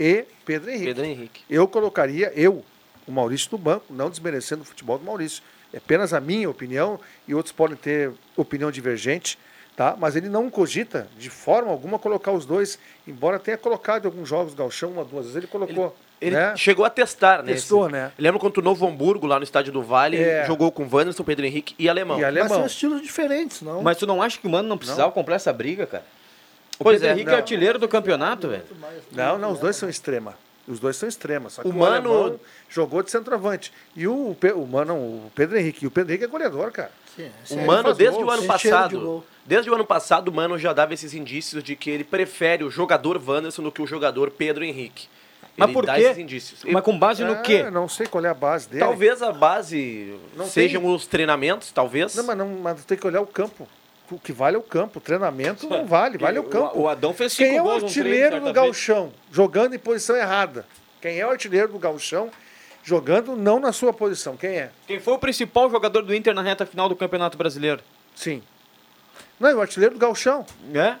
[0.00, 0.86] e Pedro Henrique.
[0.86, 1.40] Pedro Henrique.
[1.50, 2.64] Eu colocaria, eu,
[3.06, 5.42] o Maurício no banco, não desmerecendo o futebol do Maurício.
[5.72, 6.98] É apenas a minha opinião
[7.28, 9.38] e outros podem ter opinião divergente,
[9.76, 9.94] tá?
[9.98, 14.28] Mas ele não cogita, de forma alguma, colocar os dois, embora tenha colocado em alguns
[14.28, 15.86] jogos galchão uma, duas vezes, ele colocou.
[15.86, 16.54] Ele né?
[16.56, 17.52] chegou a testar, né?
[17.52, 18.12] Testou, esse- né?
[18.18, 20.44] Lembra quando o Novo Hamburgo, lá no estádio do Vale, É.
[20.46, 22.18] jogou com Wanderson, Pedro Henrique e Alemão.
[22.18, 22.48] E Mas alemão.
[22.58, 23.82] são estilos diferentes, não?
[23.82, 26.04] Mas tu não acha que o Mano não precisava comprar essa briga, cara?
[26.78, 27.38] O Pois Pedro é, Henrique é não.
[27.38, 28.64] artilheiro do campeonato, velho.
[29.12, 30.34] Não, não, os dois são extrema.
[30.66, 31.54] Os dois são extremos.
[31.54, 33.72] Só que O o, Mano- alemão jogou de centroavante.
[33.96, 35.84] E o, Pe- o, Mano, o Pedro Henrique.
[35.84, 36.90] E o Pedro Henrique é goleador, cara.
[37.16, 39.24] Sim, esse O Mano, desde gols, o ano passado, gol.
[39.44, 42.70] desde o ano passado, o Mano já dava esses indícios de que ele prefere o
[42.70, 45.08] jogador Wanderson do que o jogador Pedro Henrique.
[45.56, 46.00] Mas ele por dá quê?
[46.02, 46.64] esses indícios.
[46.64, 47.64] Mas com base no Ah, quê?
[47.70, 48.80] Não sei qual é a base dele.
[48.80, 52.14] Talvez a base Não sejam os treinamentos, talvez.
[52.14, 53.68] Não, mas, não, mas tem que olhar o campo.
[54.10, 54.98] O que vale é o campo.
[54.98, 56.78] O treinamento não vale, vale o campo.
[56.80, 58.54] O Adão fez cinco Quem é o gols num treino, artilheiro certa do vez.
[58.54, 59.12] galchão?
[59.30, 60.66] Jogando em posição errada.
[61.00, 62.30] Quem é o artilheiro do galchão?
[62.84, 64.36] Jogando não na sua posição.
[64.36, 64.70] Quem é?
[64.86, 67.80] Quem foi o principal jogador do Inter na reta final do Campeonato Brasileiro?
[68.14, 68.42] Sim.
[69.38, 70.44] Não, é o artilheiro do galchão.
[70.74, 70.96] É?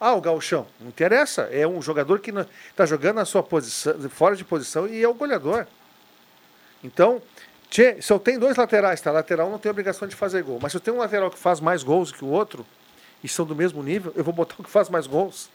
[0.00, 0.66] Ah, o Galchão.
[0.80, 1.42] Não interessa.
[1.52, 2.32] É um jogador que
[2.70, 5.66] está jogando na sua posição, fora de posição e é o goleador.
[6.82, 7.20] Então,
[7.68, 9.10] tchê, se eu tenho dois laterais, tá?
[9.12, 10.58] Lateral não tem obrigação de fazer gol.
[10.60, 12.64] Mas se eu tenho um lateral que faz mais gols que o outro,
[13.22, 15.50] e são do mesmo nível, eu vou botar o que faz mais gols.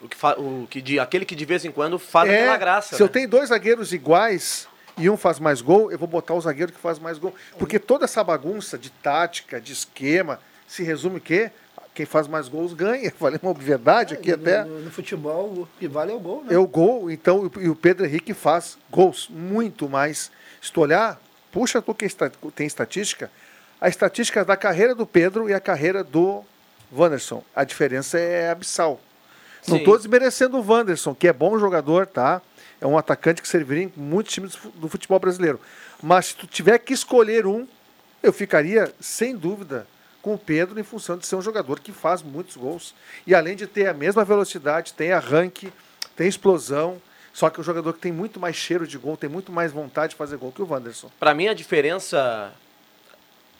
[0.00, 2.56] O que fa- o que de, aquele que de vez em quando faz É, aquela
[2.56, 2.96] graça.
[2.96, 3.12] Se eu né?
[3.12, 6.78] tenho dois zagueiros iguais e um faz mais gol, eu vou botar o zagueiro que
[6.78, 7.34] faz mais gol.
[7.58, 11.50] Porque toda essa bagunça de tática, de esquema, se resume o quê?
[11.94, 13.10] Quem faz mais gols ganha.
[13.18, 14.64] Falei uma verdade aqui no, até.
[14.64, 16.54] No, no, futebol, o que vale é o gol, né?
[16.54, 20.30] É o gol, então, e o Pedro Henrique faz gols muito mais.
[20.60, 22.06] Se tu olhar, puxa tu que
[22.54, 23.30] tem estatística,
[23.80, 26.44] a estatística da carreira do Pedro e a carreira do
[26.92, 27.42] Wanderson.
[27.54, 29.00] A diferença é abissal.
[29.66, 32.42] Não estou desmerecendo o Wanderson, que é bom jogador, tá?
[32.80, 35.60] É um atacante que serviria em muitos times do futebol brasileiro.
[36.02, 37.66] Mas se tu tiver que escolher um,
[38.22, 39.86] eu ficaria, sem dúvida,
[40.22, 42.94] com o Pedro em função de ser um jogador que faz muitos gols.
[43.26, 45.72] E além de ter a mesma velocidade, tem arranque,
[46.16, 47.02] tem explosão.
[47.32, 50.10] Só que o jogador que tem muito mais cheiro de gol, tem muito mais vontade
[50.10, 51.10] de fazer gol que o Wanderson.
[51.18, 52.52] Para mim, a diferença.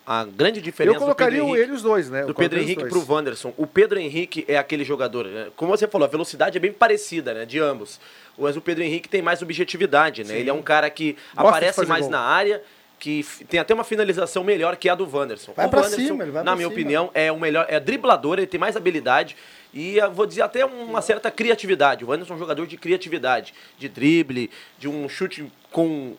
[0.05, 0.97] A grande diferença.
[0.97, 2.25] Eu colocaria do Pedro Henrique, ele os dois, né?
[2.25, 3.55] Do Pedro Henrique para o Wanderson.
[3.57, 5.27] O Pedro Henrique é aquele jogador.
[5.27, 5.49] né?
[5.57, 7.47] Como você falou, a velocidade é bem parecida, né?
[7.47, 8.01] De ambos.
[8.37, 10.39] Mas o Pedro Henrique tem mais objetividade, né?
[10.39, 12.11] Ele é um cara que Gosta aparece mais gol.
[12.11, 12.63] na área,
[13.03, 15.53] que tem até uma finalização melhor que a do Wanderson.
[15.57, 16.73] Vai o pra Wanderson, cima, ele vai na minha cima.
[16.73, 19.37] opinião, é o melhor, é driblador, ele tem mais habilidade
[19.75, 22.05] e eu vou dizer até uma certa criatividade.
[22.05, 26.15] O Wanderson é um jogador de criatividade, de drible, de um chute com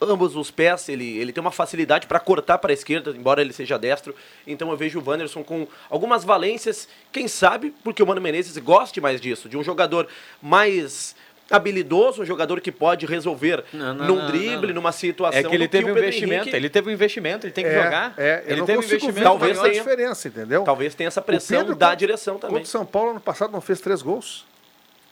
[0.00, 3.52] ambos os pés, ele, ele tem uma facilidade para cortar para a esquerda, embora ele
[3.52, 4.14] seja destro.
[4.46, 9.02] Então eu vejo o Wanderson com algumas valências, quem sabe, porque o Mano Menezes goste
[9.02, 10.08] mais disso, de um jogador
[10.40, 11.14] mais
[11.52, 14.74] habilidoso, um jogador que pode resolver Não, não, num não, drible, não.
[14.76, 15.38] numa situação.
[15.38, 17.64] É que ele do teve o um investimento, Henrique- ele teve um investimento, ele tem
[17.64, 18.14] que é, jogar.
[18.16, 20.64] É, ele não teve um investimento Talvez tenha- diferença, entendeu?
[20.64, 22.54] Talvez tenha essa pressão Pedro, da direção também.
[22.56, 24.44] Contra o São Paulo, ano passado, não fez três gols?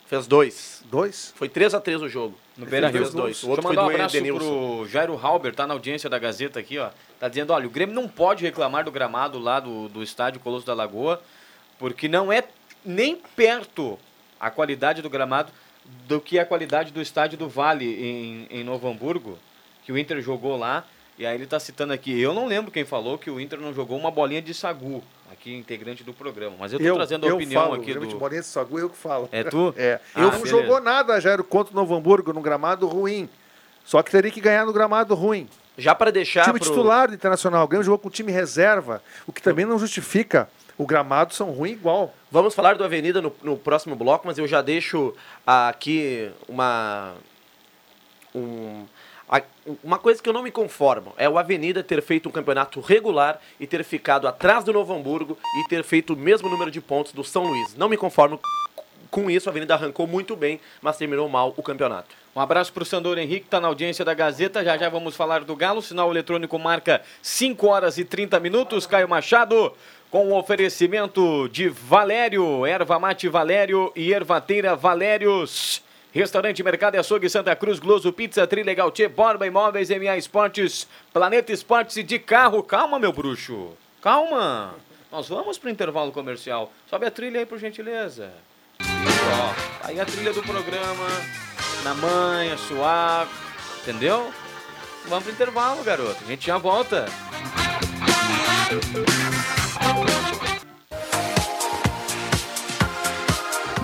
[0.06, 0.82] Fez dois.
[0.90, 1.32] Dois?
[1.36, 2.36] Foi 3 a 3 o jogo.
[2.56, 3.12] No Beira fez Rio.
[3.22, 3.44] dois.
[3.44, 4.76] O Deixa eu outro foi mandar um do abraço Edenilson.
[4.78, 6.90] pro Jairo Halber, tá na audiência da Gazeta aqui, ó.
[7.20, 10.66] Tá dizendo, olha, o Grêmio não pode reclamar do gramado lá do, do estádio Colosso
[10.66, 11.22] da Lagoa,
[11.78, 12.42] porque não é
[12.84, 13.96] nem perto
[14.40, 15.52] a qualidade do gramado
[16.06, 19.38] do que a qualidade do estádio do Vale em, em Novo Hamburgo,
[19.84, 20.84] que o Inter jogou lá.
[21.18, 23.74] E aí ele tá citando aqui, eu não lembro quem falou que o Inter não
[23.74, 26.56] jogou uma bolinha de sagu, aqui integrante do programa.
[26.58, 28.18] Mas eu tô trazendo a opinião falo, aqui do...
[28.18, 29.28] bolinha de sagu, eu que falo.
[29.30, 29.74] É tu?
[29.76, 30.00] É.
[30.14, 30.48] Ah, eu não beleza.
[30.48, 33.28] jogou nada, Jairo, contra o Novo Hamburgo, num gramado ruim.
[33.84, 35.46] Só que teria que ganhar no gramado ruim.
[35.76, 39.32] Já para deixar time pro- titular do Internacional, o Grêmio jogou com time reserva, o
[39.32, 40.48] que também não justifica.
[40.80, 42.14] O gramado são ruim igual.
[42.30, 45.14] Vamos falar do Avenida no, no próximo bloco, mas eu já deixo
[45.46, 47.12] aqui uma.
[48.34, 48.86] um-
[49.84, 53.38] uma coisa que eu não me conformo é o Avenida ter feito um campeonato regular
[53.60, 57.12] e ter ficado atrás do Novo Hamburgo e ter feito o mesmo número de pontos
[57.12, 57.76] do São Luís.
[57.76, 58.40] Não me conformo
[59.10, 62.08] com isso, a Avenida arrancou muito bem, mas terminou mal o campeonato.
[62.34, 64.64] Um abraço para o Sandor Henrique, que está na audiência da Gazeta.
[64.64, 65.82] Já já vamos falar do Galo.
[65.82, 68.86] Sinal eletrônico marca 5 horas e 30 minutos.
[68.86, 69.72] Caio Machado,
[70.10, 75.82] com o oferecimento de Valério, Erva Mate Valério e Ervateira Valérios.
[76.12, 81.52] Restaurante Mercado e Açougue Santa Cruz, Gloso Pizza, Trilegal Tchê, Borba Imóveis, MA Esportes, Planeta
[81.52, 82.64] Esportes e de carro.
[82.64, 83.70] Calma, meu bruxo.
[84.02, 84.74] Calma.
[85.12, 86.72] Nós vamos para o intervalo comercial.
[86.88, 88.32] Sobe a trilha aí, por gentileza.
[88.80, 88.88] Isso,
[89.40, 89.86] ó.
[89.86, 91.06] Aí a trilha do programa,
[91.84, 93.30] na manha, suave,
[93.82, 94.32] entendeu?
[95.06, 96.18] Vamos pro intervalo, garoto.
[96.24, 97.06] A gente já volta.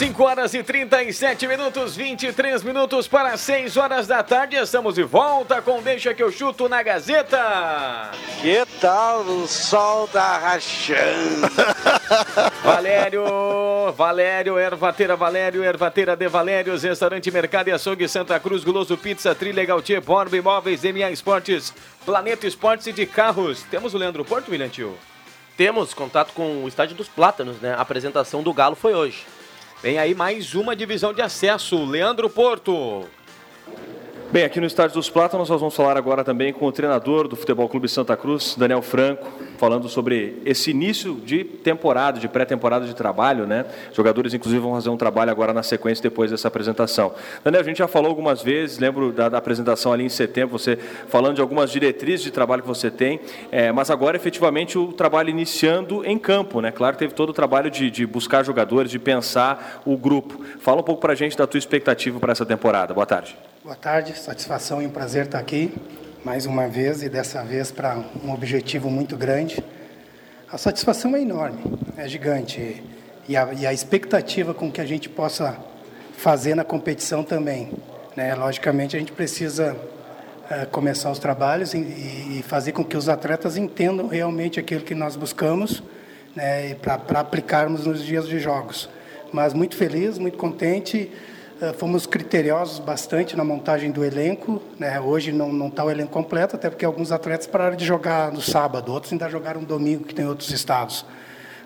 [0.00, 4.56] 5 horas e 37 minutos, 23 minutos para 6 horas da tarde.
[4.56, 8.10] Estamos de volta com Deixa que eu chuto na Gazeta.
[8.40, 11.46] Que tal o sol tá rachando?
[12.64, 19.34] Valério, Valério, Ervateira Valério, Ervateira de Valérios, Restaurante Mercado e Açougue Santa Cruz, Guloso Pizza,
[19.34, 21.74] Trilegal Tia, Borba Imóveis, MA Esportes,
[22.06, 23.64] Planeta Esportes e de Carros.
[23.64, 24.96] Temos o Leandro Porto, William Tio?
[25.58, 27.74] Temos contato com o Estádio dos Plátanos, né?
[27.74, 29.26] A apresentação do Galo foi hoje.
[29.82, 31.84] Vem aí mais uma divisão de acesso.
[31.86, 33.06] Leandro Porto.
[34.32, 37.34] Bem, aqui no Estádio dos Plátanos nós vamos falar agora também com o treinador do
[37.34, 39.26] Futebol Clube Santa Cruz, Daniel Franco,
[39.58, 43.64] falando sobre esse início de temporada, de pré-temporada de trabalho, né?
[43.92, 47.12] Jogadores, inclusive, vão fazer um trabalho agora na sequência depois dessa apresentação.
[47.42, 50.76] Daniel, a gente já falou algumas vezes, lembro da, da apresentação ali em setembro, você
[50.76, 53.18] falando de algumas diretrizes de trabalho que você tem,
[53.50, 56.70] é, mas agora efetivamente o trabalho iniciando em campo, né?
[56.70, 60.40] Claro teve todo o trabalho de, de buscar jogadores, de pensar o grupo.
[60.60, 62.94] Fala um pouco pra gente da tua expectativa para essa temporada.
[62.94, 63.49] Boa tarde.
[63.62, 65.70] Boa tarde, satisfação e um prazer estar aqui
[66.24, 69.62] mais uma vez e dessa vez para um objetivo muito grande.
[70.50, 71.62] A satisfação é enorme,
[71.94, 72.82] é gigante
[73.28, 75.58] e a, e a expectativa com que a gente possa
[76.16, 77.70] fazer na competição também.
[78.16, 78.34] Né?
[78.34, 79.76] Logicamente, a gente precisa
[80.50, 81.78] eh, começar os trabalhos e,
[82.38, 85.82] e fazer com que os atletas entendam realmente aquilo que nós buscamos
[86.34, 88.88] né, para aplicarmos nos dias de jogos.
[89.30, 91.12] Mas muito feliz, muito contente.
[91.60, 94.62] Uh, fomos criteriosos bastante na montagem do elenco.
[94.78, 94.98] Né?
[94.98, 98.90] Hoje não está o elenco completo, até porque alguns atletas pararam de jogar no sábado,
[98.90, 101.04] outros ainda jogaram no domingo, que tem outros estados.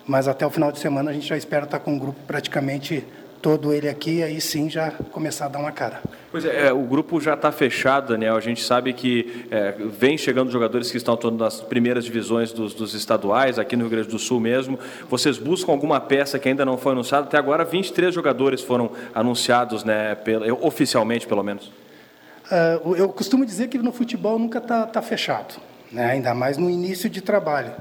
[0.05, 3.07] Mas até o final de semana a gente já espera estar com um grupo praticamente
[3.45, 6.01] todo ele aqui, aí sim já começar a dar uma cara.
[6.31, 8.35] Pois é, é o grupo já está fechado, Daniel.
[8.35, 12.73] A gente sabe que é, vem chegando jogadores que estão atuando nas primeiras divisões dos,
[12.73, 14.79] dos, estaduais, aqui no Rio Grande do Sul mesmo.
[15.07, 17.27] Vocês buscam alguma peça que ainda não foi anunciada?
[17.27, 21.67] Até agora, 23 jogadores foram anunciados, né, pela, oficialmente pelo menos.
[21.67, 26.03] Uh, eu costumo dizer que no futebol nunca está tá fechado, né?
[26.03, 27.73] ainda mais no início de trabalho.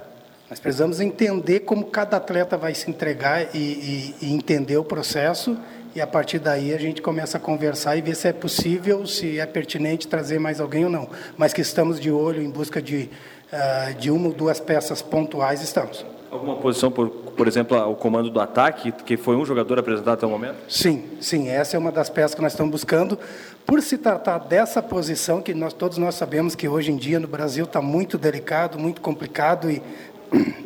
[0.49, 5.57] Nós precisamos entender como cada atleta vai se entregar e, e, e, entender o processo
[5.95, 9.39] e a partir daí a gente começa a conversar e ver se é possível, se
[9.39, 11.09] é pertinente trazer mais alguém ou não.
[11.39, 13.09] Mas que estamos de olho em busca de,
[13.53, 16.05] uh, de uma ou duas peças pontuais, estamos.
[16.31, 20.27] Alguma posição, por, por exemplo, o comando do ataque, que foi um jogador apresentado até
[20.27, 20.57] o momento?
[20.69, 23.17] Sim, sim, essa é uma das peças que nós estamos buscando.
[23.65, 27.29] Por se tratar dessa posição, que nós todos nós sabemos que hoje em dia no
[27.29, 29.81] Brasil está muito delicado, muito complicado e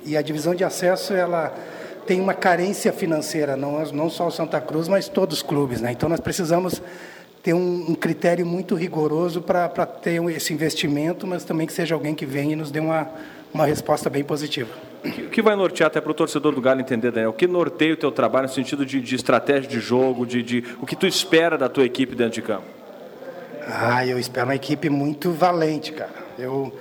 [0.05, 1.55] e a divisão de acesso ela
[2.07, 5.81] tem uma carência financeira, não, não só o Santa Cruz, mas todos os clubes.
[5.81, 5.93] Né?
[5.93, 6.81] Então nós precisamos
[7.43, 12.15] ter um, um critério muito rigoroso para ter esse investimento, mas também que seja alguém
[12.15, 13.09] que venha e nos dê uma,
[13.53, 14.71] uma resposta bem positiva.
[15.05, 17.31] O que vai nortear até para o torcedor do Galo entender, Daniel?
[17.31, 20.65] O que norteia o teu trabalho no sentido de, de estratégia de jogo, de, de,
[20.81, 22.65] o que tu espera da tua equipe dentro de campo?
[23.67, 26.11] Ah, eu espero uma equipe muito valente, cara.
[26.39, 26.73] Eu,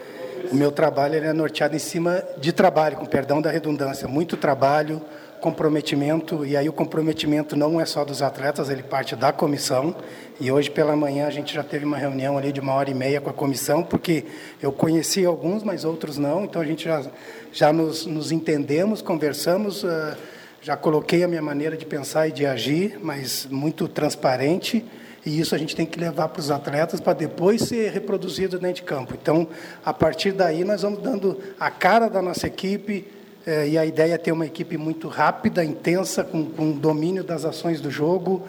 [0.52, 5.02] o meu trabalho é norteado em cima de trabalho, com perdão da redundância, muito trabalho,
[5.40, 9.96] comprometimento, e aí o comprometimento não é só dos atletas, ele parte da comissão.
[10.40, 12.94] E hoje pela manhã a gente já teve uma reunião ali de uma hora e
[12.94, 14.26] meia com a comissão, porque
[14.62, 17.06] eu conheci alguns, mas outros não, então a gente já,
[17.52, 20.16] já nos, nos entendemos, conversamos, uh,
[20.62, 24.84] já coloquei a minha maneira de pensar e de agir, mas muito transparente.
[25.26, 28.78] E isso a gente tem que levar para os atletas para depois ser reproduzido dentro
[28.78, 29.14] de campo.
[29.20, 29.48] Então,
[29.84, 33.06] a partir daí, nós vamos dando a cara da nossa equipe.
[33.46, 37.46] Eh, e a ideia é ter uma equipe muito rápida, intensa, com, com domínio das
[37.46, 38.46] ações do jogo,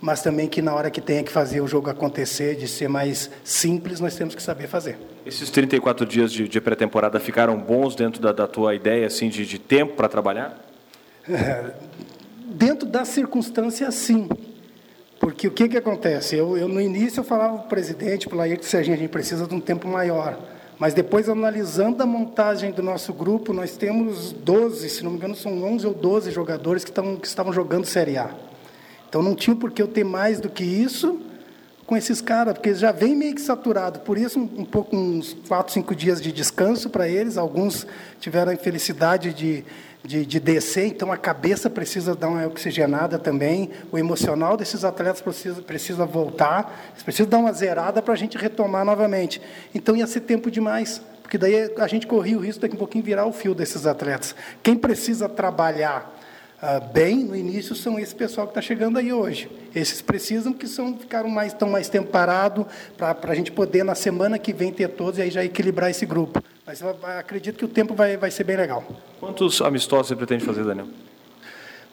[0.00, 3.30] mas também que na hora que tenha que fazer o jogo acontecer, de ser mais
[3.44, 4.98] simples, nós temos que saber fazer.
[5.24, 9.46] Esses 34 dias de, de pré-temporada ficaram bons dentro da, da tua ideia assim de,
[9.46, 10.58] de tempo para trabalhar?
[12.50, 14.28] dentro das circunstâncias, sim.
[15.20, 16.34] Porque o que, que acontece?
[16.34, 19.10] Eu, eu no início eu falava para o presidente, para o Laírto Serginho, a gente
[19.10, 20.36] precisa de um tempo maior.
[20.78, 25.36] Mas depois, analisando a montagem do nosso grupo, nós temos 12, se não me engano,
[25.36, 28.30] são 11 ou 12 jogadores que, estão, que estavam jogando Série A.
[29.06, 31.20] Então não tinha por que eu ter mais do que isso
[31.84, 34.00] com esses caras, porque eles já vêm meio que saturado.
[34.00, 37.36] Por isso, um, um pouco, uns 4, 5 dias de descanso para eles.
[37.36, 37.86] Alguns
[38.18, 39.64] tiveram a infelicidade de
[40.04, 45.20] de, de descer, então a cabeça precisa dar uma oxigenada também, o emocional desses atletas
[45.20, 49.40] precisa, precisa voltar, eles precisam dar uma zerada para a gente retomar novamente.
[49.74, 52.78] Então ia ser tempo demais, porque daí a gente corria o risco daqui a um
[52.78, 54.34] pouquinho virar o fio desses atletas.
[54.62, 56.19] Quem precisa trabalhar
[56.62, 59.50] uh, bem no início são esse pessoal que está chegando aí hoje.
[59.74, 63.94] Esses precisam que são ficaram mais estão mais tempo parado para a gente poder na
[63.94, 66.42] semana que vem ter todos e aí já equilibrar esse grupo.
[66.66, 68.84] Mas eu acredito que o tempo vai, vai ser bem legal.
[69.18, 70.86] Quantos amistosos você pretende fazer, Daniel?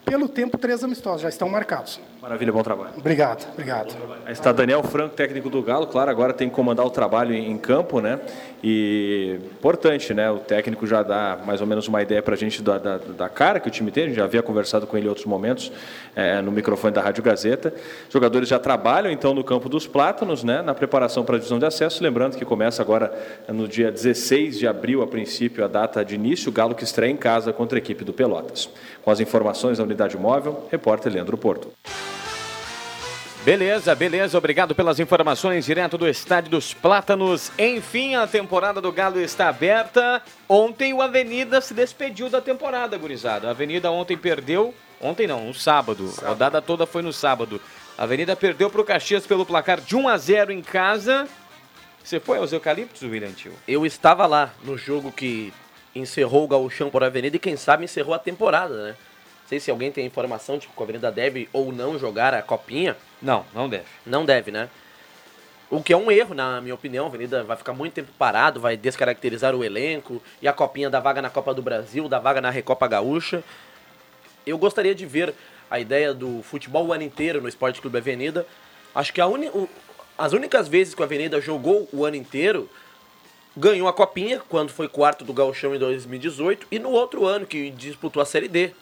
[0.07, 1.99] Pelo tempo, três amistosos já estão marcados.
[2.21, 2.91] Maravilha, bom trabalho.
[2.97, 3.93] Obrigado, obrigado.
[4.25, 7.57] Aí está Daniel Franco, técnico do Galo, claro, agora tem que comandar o trabalho em
[7.57, 8.17] campo, né?
[8.63, 10.31] E importante, né?
[10.31, 13.27] O técnico já dá mais ou menos uma ideia para a gente da, da, da,
[13.27, 15.73] cara que o time tem, a gente já havia conversado com ele em outros momentos
[16.15, 17.73] é, no microfone da Rádio Gazeta.
[18.07, 20.61] Os jogadores já trabalham então no campo dos Plátanos, né?
[20.61, 23.11] Na preparação para a divisão de acesso, lembrando que começa agora
[23.49, 27.11] no dia 16 de abril, a princípio, a data de início, o Galo que estreia
[27.11, 28.69] em casa contra a equipe do Pelotas.
[29.03, 31.71] Com as informações da unidade móvel, repórter Leandro Porto.
[33.47, 34.37] Beleza, beleza.
[34.37, 37.49] Obrigado pelas informações direto do Estádio dos Plátanos.
[37.57, 40.21] Enfim, a temporada do Galo está aberta.
[40.49, 43.47] Ontem o Avenida se despediu da temporada, gurizada.
[43.47, 44.73] A Avenida ontem perdeu.
[44.99, 46.09] Ontem não, no sábado.
[46.09, 46.25] sábado.
[46.25, 47.61] A rodada toda foi no sábado.
[47.97, 51.25] A Avenida perdeu para o Caxias pelo placar de 1 a 0 em casa.
[52.03, 53.53] Você foi aos Eucaliptos, William Tio?
[53.65, 55.53] Eu estava lá no jogo que
[55.95, 58.95] encerrou o Gauchão por Avenida e quem sabe encerrou a temporada, né?
[59.47, 62.41] Não sei se alguém tem informação de que a Avenida deve ou não jogar a
[62.41, 62.97] copinha.
[63.21, 63.85] Não, não deve.
[64.05, 64.69] Não deve, né?
[65.69, 67.05] O que é um erro, na minha opinião.
[67.05, 70.21] A Avenida vai ficar muito tempo parado, vai descaracterizar o elenco.
[70.41, 73.41] E a copinha da vaga na Copa do Brasil, da vaga na Recopa Gaúcha.
[74.45, 75.33] Eu gostaria de ver
[75.71, 78.45] a ideia do futebol o ano inteiro no Esporte Clube Avenida.
[78.93, 79.49] Acho que a, uni,
[80.17, 82.69] as únicas vezes que o Avenida jogou o ano inteiro,
[83.55, 87.69] ganhou a copinha, quando foi quarto do Gauchão em 2018, e no outro ano que
[87.69, 88.73] disputou a Série D,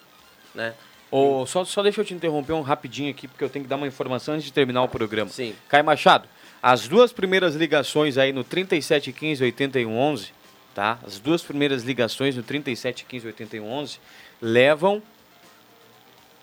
[0.56, 0.74] né?
[1.12, 3.76] Ô, só, só deixa eu te interromper um rapidinho aqui, porque eu tenho que dar
[3.76, 5.30] uma informação antes de terminar o programa.
[5.30, 5.56] Sim.
[5.70, 6.28] Caio Machado,
[6.62, 10.34] as duas primeiras ligações aí no 3715 8111,
[10.74, 10.98] tá?
[11.06, 14.00] As duas primeiras ligações no 3715 8111
[14.42, 15.02] levam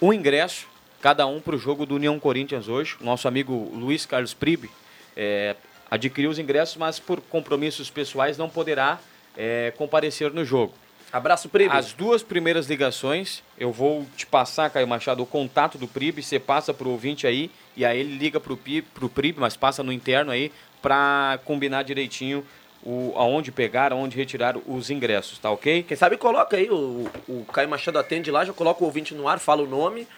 [0.00, 0.66] um ingresso,
[1.00, 2.96] cada um para o jogo do União Corinthians hoje.
[3.00, 4.70] Nosso amigo Luiz Carlos Pribe
[5.16, 5.56] é,
[5.90, 8.98] adquiriu os ingressos, mas por compromissos pessoais não poderá
[9.36, 10.72] é, comparecer no jogo.
[11.12, 11.74] Abraço, Pribe.
[11.74, 16.38] As duas primeiras ligações, eu vou te passar, Caio Machado, o contato do Pribe, você
[16.38, 18.58] passa pro ouvinte aí, e aí ele liga pro,
[18.94, 20.50] pro Pribe, mas passa no interno aí,
[20.80, 22.44] para combinar direitinho
[22.82, 25.82] o, aonde pegar, aonde retirar os ingressos, tá ok?
[25.82, 29.28] Quem sabe coloca aí, o, o Caio Machado atende lá, já coloca o ouvinte no
[29.28, 30.08] ar, fala o nome.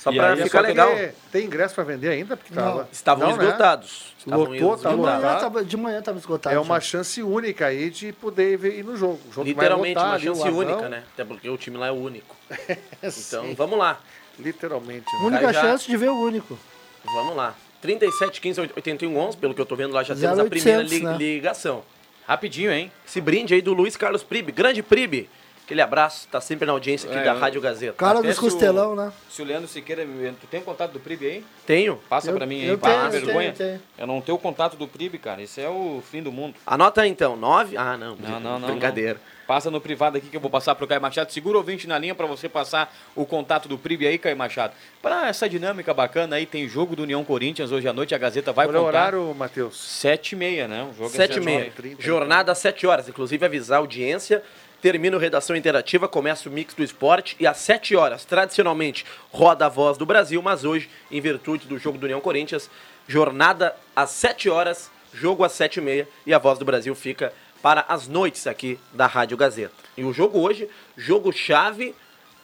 [0.00, 0.94] Só pra aí é ficar legal.
[0.94, 2.34] Tem, tem ingresso para vender ainda?
[2.36, 2.62] Porque Não.
[2.62, 3.44] tava, Estavam Não, né?
[3.44, 4.14] esgotados.
[4.18, 5.64] Estavam Lotou, tá De manhã, lotado.
[5.64, 6.56] de manhã tava esgotado.
[6.56, 6.80] É uma já.
[6.80, 9.20] chance única aí de poder ver- ir no jogo.
[9.28, 10.58] O jogo vai Literalmente, lotar uma chance Arnão.
[10.58, 11.02] única, né?
[11.12, 12.34] Até porque o time lá é o único.
[13.02, 13.10] Então,
[13.44, 14.00] Sim, vamos lá.
[14.38, 15.04] literalmente.
[15.04, 15.26] né?
[15.26, 16.58] Única já- chance de ver o único.
[17.04, 17.54] Vamos lá.
[17.82, 20.82] 37, 15, 81, 11, pelo que eu tô vendo lá, já temos a 0800, primeira
[20.82, 21.16] li- né?
[21.16, 21.82] ligação.
[22.26, 22.90] Rapidinho, hein?
[23.06, 24.52] Esse brinde aí do Luiz Carlos Pribe.
[24.52, 25.28] Grande Pribe.
[25.70, 27.92] Aquele abraço, tá sempre na audiência aqui É, da Rádio Gazeta.
[27.92, 29.12] Cara Até dos o- costelão, né?
[29.30, 30.04] Se o Leandro Siqueira,
[30.40, 31.44] tu tem o contato do Pribe aí?
[31.64, 31.96] Tenho.
[32.08, 33.52] Passa Eu- pra mim aí, eu passa tenho, eu vergonha.
[33.52, 33.82] tenho, tenho.
[33.96, 36.56] Eu não tenho o contato do Pribe, cara, isso é o fim do mundo.
[36.66, 37.76] Anota aí então, 9.
[37.76, 38.16] Ah, não.
[38.16, 38.68] Não, não, não.
[38.70, 39.14] Brincadeira.
[39.14, 39.40] não.
[39.46, 41.30] Passa no privado aqui que eu vou passar pro Caio Machado.
[41.32, 44.74] Segura o ouvinte na linha para você passar o contato do Pribe aí, Caio Machado.
[45.00, 48.12] Para essa dinâmica bacana aí, tem jogo do União Corinthians hoje à noite.
[48.12, 48.98] A Gazeta vai Olha o contar.
[48.98, 49.80] horário, Matheus.
[49.80, 50.82] Sete e meia, né?
[50.90, 51.60] O jogo é 7 e sete meia.
[51.60, 51.74] horas.
[51.74, 53.08] 30, Jornada às 7 horas.
[53.08, 54.42] Inclusive avisar a audiência.
[54.80, 59.66] Termina o Redação Interativa, começa o Mix do Esporte e às 7 horas, tradicionalmente, roda
[59.66, 62.70] a voz do Brasil, mas hoje, em virtude do jogo do União Corinthians,
[63.06, 67.30] jornada às 7 horas, jogo às 7 e meia e a voz do Brasil fica
[67.62, 69.74] para as noites aqui da Rádio Gazeta.
[69.98, 70.66] E o jogo hoje,
[70.96, 71.94] jogo chave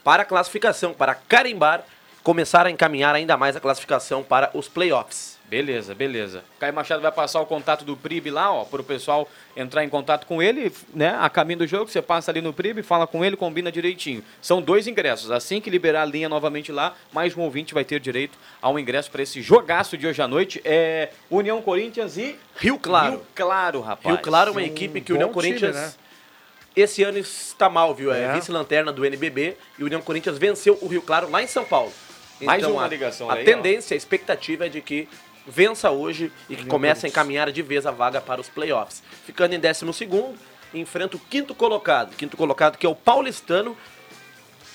[0.04, 1.84] para a classificação, para carimbar,
[2.22, 5.35] começar a encaminhar ainda mais a classificação para os playoffs.
[5.48, 6.42] Beleza, beleza.
[6.58, 10.26] Caio Machado vai passar o contato do Pribe lá, ó, pro pessoal entrar em contato
[10.26, 11.16] com ele, né?
[11.20, 14.24] A caminho do jogo, você passa ali no Pribe, fala com ele, combina direitinho.
[14.42, 15.30] São dois ingressos.
[15.30, 19.08] Assim que liberar a linha novamente lá, mais um ouvinte vai ter direito ao ingresso
[19.08, 20.60] para esse jogaço de hoje à noite.
[20.64, 23.12] É União Corinthians e Rio Claro.
[23.12, 24.14] Rio Claro, rapaz.
[24.16, 25.92] Rio Claro é uma equipe que o União time, Corinthians né?
[26.74, 28.12] esse ano está mal, viu?
[28.12, 28.32] É, É.
[28.32, 31.92] vice-lanterna do NBB e o União Corinthians venceu o Rio Claro lá em São Paulo.
[32.42, 33.44] Mais Então, uma a, ligação A aí, ó.
[33.46, 35.08] tendência, a expectativa é de que
[35.46, 39.02] vença hoje e que comece a encaminhar de vez a vaga para os playoffs.
[39.24, 40.36] Ficando em 12 segundo,
[40.74, 42.14] enfrenta o quinto colocado.
[42.16, 43.76] Quinto colocado que é o Paulistano.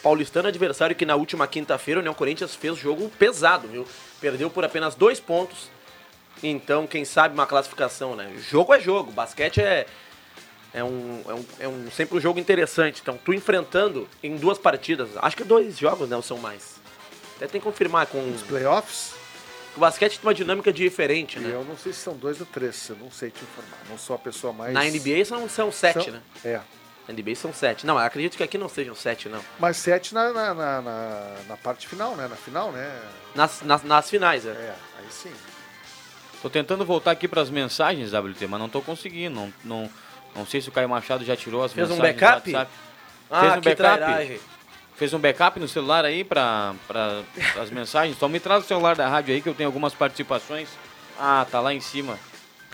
[0.02, 3.86] Paulistano adversário que na última quinta-feira o União Corinthians fez jogo pesado, viu?
[4.20, 5.70] Perdeu por apenas dois pontos.
[6.42, 8.34] Então, quem sabe uma classificação, né?
[8.50, 9.86] Jogo é jogo, basquete é,
[10.74, 13.00] é, um, é, um, é um sempre um jogo interessante.
[13.02, 16.80] Então, tu enfrentando em duas partidas, acho que dois jogos, né, ou são mais.
[17.36, 19.14] Até tem que confirmar com Os playoffs,
[19.76, 21.54] o basquete tem uma dinâmica diferente, e né?
[21.54, 23.78] eu não sei se são dois ou três, eu não sei te informar.
[23.90, 24.74] Não sou a pessoa mais...
[24.74, 26.22] Na NBA são, são sete, São- né?
[26.44, 26.60] É.
[27.08, 27.86] Na NBA são sete.
[27.86, 29.42] Não, eu acredito que aqui não sejam sete, não.
[29.60, 32.28] Mas sete na, na, na, na- na parte final, né?
[32.28, 33.02] Na final, né?
[33.34, 34.50] Nas, nas, nas finais, é.
[34.52, 35.32] É, aí sim.
[36.42, 39.36] Tô tentando voltar aqui para as mensagens, WT, mas não tô conseguindo.
[39.36, 39.90] Não, não,
[40.36, 42.52] não sei se o Caio Machado já tirou as Fez um mensagens do backup?
[42.52, 42.72] WhatsApp.
[43.30, 43.78] Ah, Fez um que backup?
[43.98, 44.40] trairagem.
[45.02, 46.76] Fez um backup no celular aí para
[47.60, 48.16] as mensagens?
[48.16, 50.70] Então me traz o celular da rádio aí que eu tenho algumas participações.
[51.20, 52.20] Ah, tá lá em cima.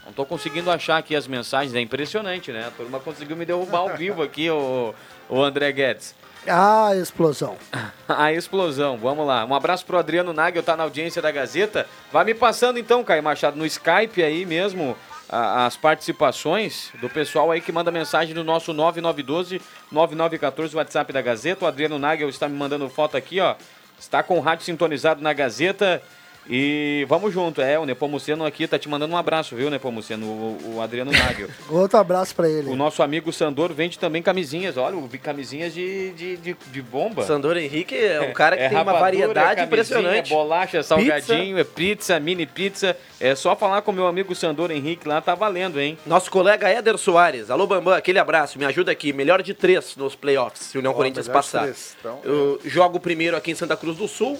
[0.06, 2.68] Não tô conseguindo achar aqui as mensagens, é impressionante, né?
[2.68, 4.94] A turma conseguiu me derrubar ao vivo aqui, o,
[5.30, 6.14] o André Guedes.
[6.46, 7.56] Ah, explosão.
[8.10, 9.46] A explosão, vamos lá.
[9.46, 11.88] Um abraço pro Adriano Nagel, tá na audiência da Gazeta.
[12.12, 14.98] Vai me passando então, Caio Machado, no Skype aí mesmo,
[15.30, 21.66] as participações do pessoal aí que manda mensagem no nosso 9912-9914, WhatsApp da Gazeta.
[21.66, 23.56] O Adriano Nagel está me mandando foto aqui, ó.
[24.00, 26.02] Está com o rádio sintonizado na Gazeta.
[26.50, 30.76] E vamos junto, é, o Nepomuceno aqui tá te mandando um abraço, viu, Nepomuceno, o,
[30.76, 31.50] o Adriano Nagel.
[31.70, 32.70] Outro abraço pra ele.
[32.70, 36.82] o nosso amigo Sandor vende também camisinhas, olha, eu vi camisinhas de, de, de, de
[36.82, 37.24] bomba.
[37.24, 40.32] Sandor Henrique é um cara que É tem uma rapadura, variedade é impressionante.
[40.32, 42.96] É bolacha, salgadinho, é pizza, mini pizza.
[43.20, 45.98] É só falar com meu amigo Sandor Henrique lá, tá valendo, hein?
[46.06, 47.50] Nosso colega Éder Soares.
[47.50, 48.58] Alô, Bambam, aquele abraço.
[48.58, 49.12] Me ajuda aqui.
[49.12, 51.64] Melhor de três nos playoffs, se o União Ó, Corinthians passar.
[51.64, 52.20] três, então.
[52.24, 54.40] Eu jogo primeiro aqui em Santa Cruz do Sul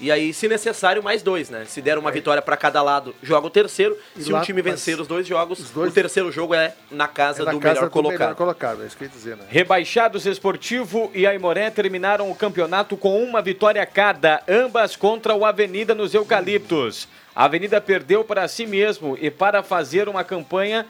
[0.00, 1.64] E aí, se necessário, mais dois, né?
[1.64, 3.96] Se der uma vitória para cada lado, joga o terceiro.
[4.16, 7.06] E se lá- um time vencer os dois jogos, dois- o terceiro jogo é na
[7.06, 8.18] casa É na do casa melhor do colocado.
[8.20, 9.44] melhor colocado, é isso que eu ia dizer, né?
[9.48, 15.94] Rebaixados Esportivo e Aimoré terminaram o campeonato com uma vitória cada, ambas contra o Avenida
[15.94, 17.06] nos Eucaliptos.
[17.34, 20.84] A Avenida perdeu para si mesmo e para fazer uma campanha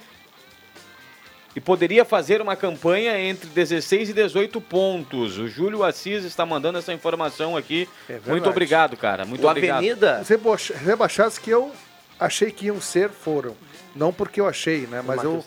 [1.55, 5.39] e poderia fazer uma campanha entre 16 e 18 pontos.
[5.39, 7.89] O Júlio Assis está mandando essa informação aqui.
[8.09, 8.19] É.
[8.27, 9.25] Muito obrigado, cara.
[9.25, 9.79] Muito O obrigado.
[9.79, 10.25] Avenida,
[10.85, 11.71] rebaixados que eu
[12.19, 13.55] achei que iam ser, foram.
[13.95, 15.03] Não porque eu achei, né?
[15.05, 15.45] Mas eu,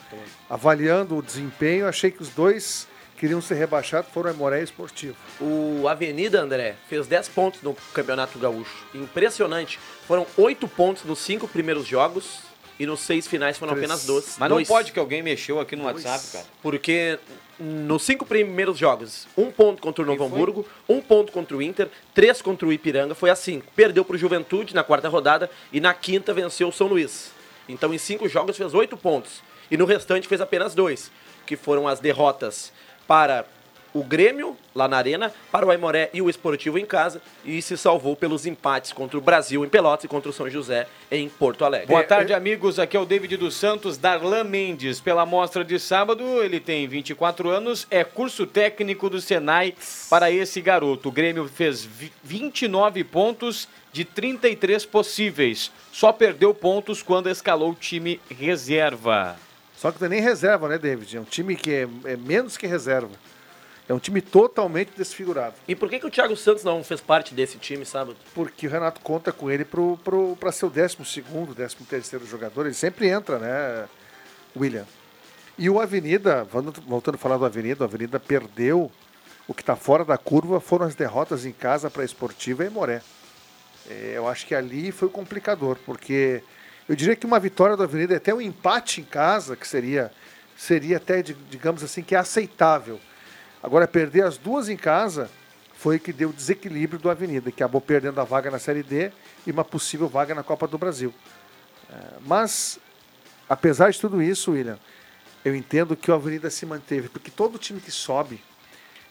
[0.50, 2.88] avaliando o desempenho, achei que os dois
[3.18, 5.16] queriam ser rebaixados, foram Aimoré e Esportivo.
[5.40, 8.86] o Avenida, André, fez 10 pontos no Campeonato Gaúcho.
[8.94, 9.80] Impressionante.
[10.06, 12.40] Foram 8 pontos nos cinco primeiros jogos
[12.80, 13.86] e nos seis finais foram Três.
[13.86, 14.36] apenas dois.
[14.38, 14.68] Mas não dois.
[14.68, 16.46] pode que alguém mexeu aqui no WhatsApp, cara.
[16.62, 17.18] Porque
[17.60, 20.38] nos cinco primeiros jogos, um ponto contra o Novo Quem foi?
[20.38, 23.62] Hamburgo, um ponto contra o Inter, três contra o Ipiranga, foi assim.
[23.76, 27.32] Perdeu para o Juventude na quarta rodada e na quinta venceu o São Luís.
[27.68, 29.42] Então em cinco jogos fez oito pontos.
[29.72, 31.12] E no restante fez apenas dois,
[31.46, 32.72] que foram as derrotas
[33.08, 33.46] para
[33.96, 37.78] o Grêmio, lá na Arena, para o Aimoré e o Esportivo em casa, e se
[37.78, 41.64] salvou pelos empates contra o Brasil em Pelotas e contra o São José em Porto
[41.64, 41.88] Alegre.
[41.88, 42.78] Boa tarde, amigos.
[42.78, 45.00] Aqui é o David dos Santos, Darlan Mendes.
[45.00, 49.74] Pela mostra de sábado, ele tem 24 anos, é curso técnico do Senai
[50.10, 51.08] para esse garoto.
[51.08, 55.72] O Grêmio fez vi- 29 pontos de 33 possíveis.
[55.94, 59.38] Só perdeu pontos quando escalou o time reserva.
[59.78, 61.16] Só que não é nem reserva, né, David?
[61.16, 63.12] É um time que é, é menos que reserva.
[63.88, 65.54] É um time totalmente desfigurado.
[65.68, 68.18] E por que, que o Thiago Santos não fez parte desse time sábado?
[68.34, 70.98] Porque o Renato conta com ele para ser o 12
[71.56, 72.66] décimo terceiro jogador.
[72.66, 73.88] Ele sempre entra, né,
[74.58, 74.86] William?
[75.58, 76.44] E o Avenida,
[76.88, 78.92] voltando a falar do Avenida, o Avenida perdeu.
[79.48, 82.70] O que está fora da curva foram as derrotas em casa para a Esportiva e
[82.70, 83.02] Moré.
[83.88, 86.42] É, eu acho que ali foi o complicador, porque
[86.90, 90.12] eu diria que uma vitória do Avenida, até um empate em casa, que seria,
[90.58, 93.00] seria até, di- digamos assim, que é aceitável.
[93.66, 95.28] Agora, perder as duas em casa
[95.74, 99.12] foi que deu desequilíbrio do Avenida, que acabou perdendo a vaga na Série D
[99.44, 101.12] e uma possível vaga na Copa do Brasil.
[101.90, 101.96] É,
[102.28, 102.78] Mas,
[103.50, 104.78] apesar de tudo isso, William,
[105.44, 108.40] eu entendo que o Avenida se manteve, porque todo time que sobe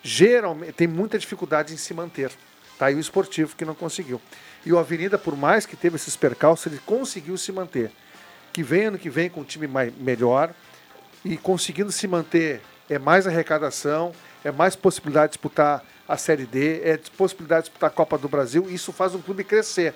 [0.05, 2.31] geralmente tem muita dificuldade em se manter.
[2.79, 4.23] Tá aí o esportivo que não conseguiu.
[4.65, 7.91] E o Avenida, por mais que teve esses percalços, ele conseguiu se manter.
[8.53, 10.55] Que vem ano que vem com um time mais, melhor
[11.25, 14.13] e conseguindo se manter é mais arrecadação,
[14.45, 18.29] é mais possibilidade de disputar a Série D, é possibilidade de disputar a Copa do
[18.29, 18.67] Brasil.
[18.69, 19.95] E isso faz um clube crescer.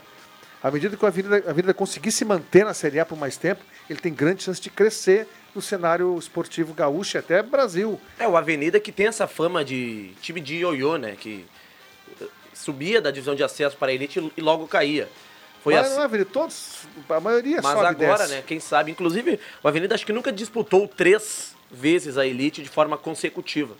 [0.62, 3.36] À medida que o Avenida, a Avenida conseguir se manter na Série A por mais
[3.36, 8.00] tempo, ele tem grande chance de crescer no cenário esportivo gaúcho e até Brasil.
[8.18, 11.14] É, o Avenida que tem essa fama de time de ioiô, né?
[11.18, 11.46] Que
[12.20, 15.08] eh, subia da divisão de acesso para a elite e logo caía.
[15.62, 15.94] Foi Mas assim.
[15.94, 16.78] não é, Avenida, todos,
[17.08, 18.32] a maioria Mas agora, desce.
[18.34, 18.42] né?
[18.46, 18.90] Quem sabe.
[18.90, 23.76] Inclusive, o Avenida acho que nunca disputou três vezes a elite de forma consecutiva.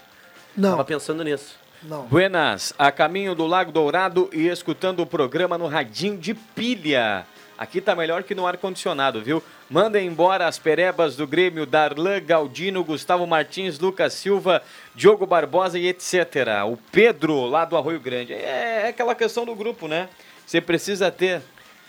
[0.59, 0.73] Não.
[0.73, 1.57] Tava pensando nisso.
[1.83, 2.07] Não.
[2.07, 7.25] Buenas, a caminho do Lago Dourado e escutando o programa no radinho de pilha.
[7.57, 9.43] Aqui tá melhor que no ar-condicionado, viu?
[9.71, 14.63] Mandem embora as perebas do Grêmio, Darlan, Galdino, Gustavo Martins, Lucas Silva,
[14.95, 16.25] Diogo Barbosa e etc.
[16.69, 18.33] O Pedro, lá do Arroio Grande.
[18.33, 20.09] É, é aquela questão do grupo, né?
[20.45, 21.41] Você precisa ter.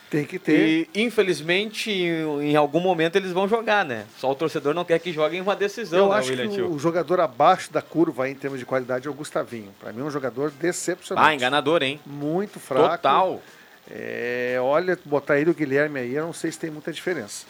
[0.09, 0.87] Tem que ter.
[0.93, 4.05] E, infelizmente, em, em algum momento eles vão jogar, né?
[4.17, 6.71] Só o torcedor não quer que joguem uma decisão, Eu né, acho William que Tio?
[6.71, 9.71] o jogador abaixo da curva aí, em termos de qualidade é o Gustavinho.
[9.79, 11.27] Para mim é um jogador decepcionante.
[11.27, 11.99] Ah, enganador, hein?
[12.05, 12.89] Muito fraco.
[12.89, 13.41] Total.
[13.89, 17.45] É, olha, botar ele e o Guilherme aí, eu não sei se tem muita diferença.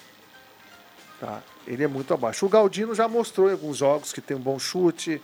[1.20, 1.42] Tá?
[1.66, 2.46] Ele é muito abaixo.
[2.46, 5.22] O Galdino já mostrou em alguns jogos que tem um bom chute,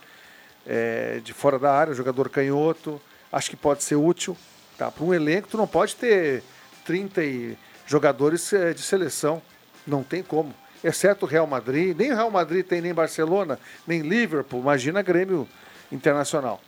[0.66, 3.00] é, de fora da área, jogador canhoto.
[3.30, 4.36] Acho que pode ser útil.
[4.76, 4.90] Tá?
[4.90, 6.42] Para um elenco, tu não pode ter
[6.86, 9.42] 30 e- jogadores é, de seleção.
[9.86, 10.54] Não tem como.
[10.82, 11.96] Exceto o Real Madrid.
[11.96, 14.60] Nem o Real Madrid tem nem Barcelona, nem Liverpool.
[14.60, 15.48] Imagina Grêmio
[15.90, 16.60] Internacional.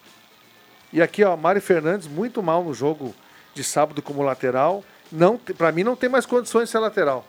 [0.92, 3.14] E aqui, ó, Mário Fernandes, muito mal no jogo
[3.54, 4.84] de sábado como lateral.
[5.10, 7.26] Não, para mim não tem mais condições de ser lateral.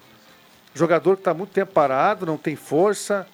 [0.73, 3.27] Jogador que está muito tempo parado, não tem força.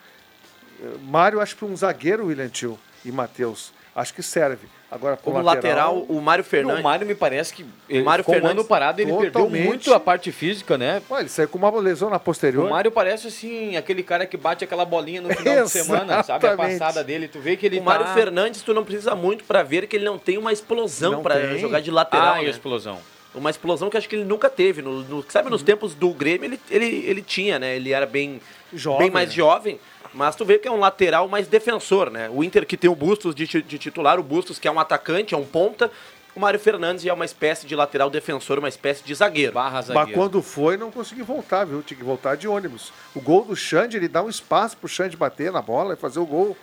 [0.81, 4.67] Eh, Mário, acho que um zagueiro, William Tio e Matheus, acho que serve.
[4.95, 6.79] Agora, Como lateral, o Mário Fernandes.
[6.79, 9.93] O Mário me parece que ele Mário ficou um ano parado ele perdeu totalmente- muito
[9.93, 11.01] a parte física, né?
[11.09, 12.65] Ué, ele saiu com uma lesão na posterior.
[12.65, 16.47] O Mário parece assim, aquele cara que bate aquela bolinha no final de semana, sabe?
[16.47, 18.13] A passada dele, tu vê que ele O Mário tá...
[18.13, 21.59] Fernandes, tu não precisa muito pra ver que ele não tem uma explosão tem.
[21.59, 22.35] jogar de lateral.
[22.35, 22.49] Ah, e né?
[22.51, 22.97] explosão.
[23.33, 24.81] Uma explosão que acho que ele nunca teve.
[24.81, 27.75] No, no- sabe, nos tempos do Grêmio, ele, ele, ele tinha, né?
[27.75, 28.39] Ele era bem,
[28.73, 29.35] Jovem, bem mais né?
[29.35, 29.77] jovem.
[30.15, 32.29] Mas tu vê que é um lateral mais defensor, né?
[32.33, 35.35] O Inter que tem o Bustos de, de titular, o Bustos que é um atacante,
[35.35, 35.91] é um ponta,
[36.35, 39.53] O Mário Fernandes é uma espécie de lateral defensor, uma espécie de zagueiro.
[39.53, 41.81] Barra Mas quando foi, não conseguiu voltar, viu?
[41.81, 42.91] Tinha que voltar de ônibus.
[43.13, 46.19] O gol do Xande, ele dá um espaço pro Xande bater na bola e fazer
[46.19, 46.57] o gol.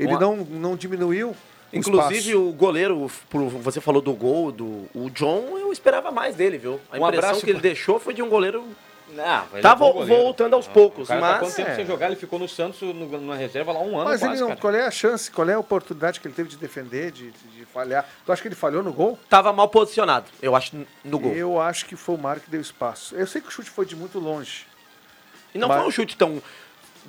[0.00, 1.30] Ele não, não diminuiu.
[1.30, 1.36] o
[1.76, 2.40] Inclusive espaço.
[2.48, 6.80] o goleiro, pro- você falou do gol, do o John, eu esperava mais dele, viu?
[6.90, 8.64] A Um impressão abraço que ele pra- deixou foi de um goleiro.
[9.10, 10.22] Não, ele tá é vo- goleiro.
[10.22, 11.38] voltando aos O poucos, tá mas.
[11.40, 12.06] quanto tempo sem jogar?
[12.06, 14.60] Ele ficou no Santos no, na reserva lá um ano Mas quase, ele não, cara.
[14.60, 17.64] qual é a chance, qual é a oportunidade que ele teve de defender, de, de
[17.64, 18.08] falhar?
[18.24, 19.18] Tu acha que ele falhou no gol?
[19.28, 21.32] Tava mal posicionado, eu acho, no gol.
[21.32, 23.14] Eu acho que foi o Mário que deu espaço.
[23.16, 24.66] Eu sei que o chute foi de muito longe.
[25.54, 26.42] E não Mas- foi um chute tão,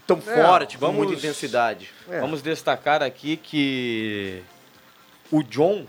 [0.08, 1.92] tão É, forte, com vamos- muita intensidade.
[2.10, 2.20] É.
[2.22, 4.42] Vamos destacar aqui que
[5.32, 5.86] o John,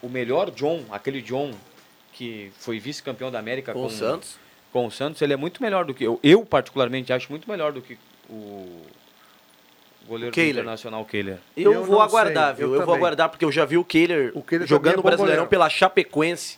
[0.00, 1.52] o melhor John, aquele John
[2.14, 4.36] que foi vice-campeão da América Com com, o Santos.
[4.72, 6.18] Com o Santos, ele é muito melhor do que eu.
[6.22, 7.98] Eu, particularmente, acho muito melhor do que
[8.30, 8.80] o
[10.08, 10.52] goleiro do Kehler.
[10.52, 11.38] Internacional Kehler.
[11.56, 12.74] Eu, Eu vou aguardar, sei, viu?
[12.74, 15.02] eu Eu, vou aguardar porque eu já vi o Kehler, O Kehler jogando é o
[15.02, 15.50] Brasileirão goleiro.
[15.50, 16.56] pela Chapecoense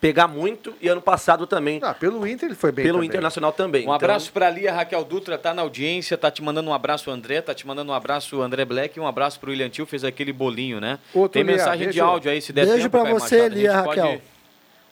[0.00, 1.80] pegar muito e ano passado também.
[1.82, 3.08] Ah, pelo Inter ele foi bem pelo também.
[3.08, 3.80] Internacional também.
[3.82, 7.10] Um Então, abraço pra Lia Raquel Dutra, tá na audiência, tá te mandando um abraço
[7.10, 10.04] André, tá te mandando um abraço André Black e um abraço pro William Tio, fez
[10.04, 11.00] aquele bolinho, né?
[11.12, 12.04] Outro, Tem Lia, mensagem de beijo.
[12.04, 14.22] áudio aí, se der Beijo tempo, pra Caio você, Lia pode- Raquel.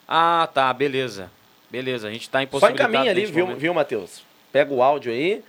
[0.09, 1.30] Ah, tá, beleza.
[1.71, 3.61] Beleza, a gente tá Só impossibilitado encaminha ali, viu, momento.
[3.61, 4.23] viu Matheus?
[4.51, 5.43] Pega o áudio aí,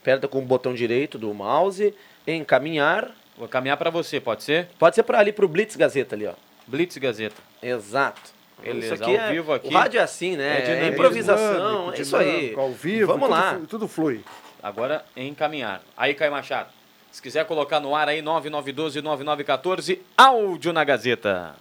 [0.00, 1.94] aperta com o botão direito do mouse,
[2.26, 3.10] encaminhar.
[3.36, 4.68] Vou caminhar pra você, pode ser?
[4.78, 6.32] Pode ser para ali pro Blitz Gazeta ali, ó.
[6.66, 7.36] Blitz Gazeta.
[7.62, 8.34] Exato.
[8.62, 9.68] Beleza, isso aqui ao é, vivo aqui.
[9.68, 10.62] O rádio é assim, né?
[10.66, 12.30] É É, improvisação, Dinâmico, é isso aí.
[12.36, 13.60] dinâmico, Ao vivo, Vamos tudo lá.
[13.68, 14.24] Tudo flui.
[14.62, 15.82] Agora encaminhar.
[15.94, 16.70] Aí, Caio Machado.
[17.12, 21.54] Se quiser colocar no ar aí, 9912-9914, áudio na Gazeta.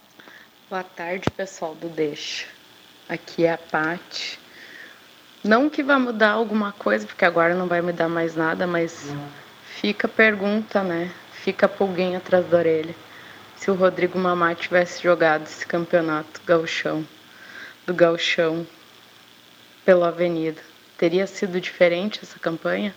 [0.70, 2.45] Boa tarde, pessoal do Deixa.
[3.07, 4.39] Aqui é a Pati.
[5.43, 9.13] Não que vá mudar alguma coisa, porque agora não vai mudar mais nada, mas
[9.79, 11.11] fica a pergunta, né?
[11.31, 12.95] Fica a pulguinha atrás da orelha.
[13.55, 17.07] Se o Rodrigo Mamá tivesse jogado esse campeonato gauchão,
[17.85, 18.65] do gauchão,
[19.85, 20.61] pela Avenida,
[20.97, 22.95] teria sido diferente essa campanha?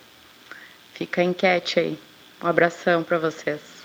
[0.94, 1.98] Fica a enquete aí.
[2.42, 3.77] Um abração para vocês.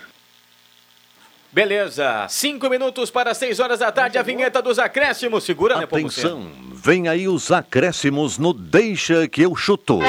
[1.54, 5.44] Beleza, cinco minutos para seis horas da tarde, a vinheta dos acréscimos.
[5.44, 10.00] Segura, né, Atenção, vem aí os acréscimos no Deixa que eu chuto.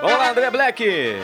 [0.00, 1.18] Vamos lá, André Black.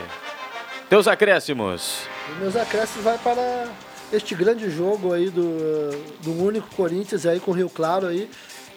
[0.88, 2.01] Teus acréscimos.
[2.32, 3.68] Os meus acréscimos vai para
[4.12, 5.90] este grande jogo aí do,
[6.20, 8.28] do único Corinthians aí com o Rio Claro aí.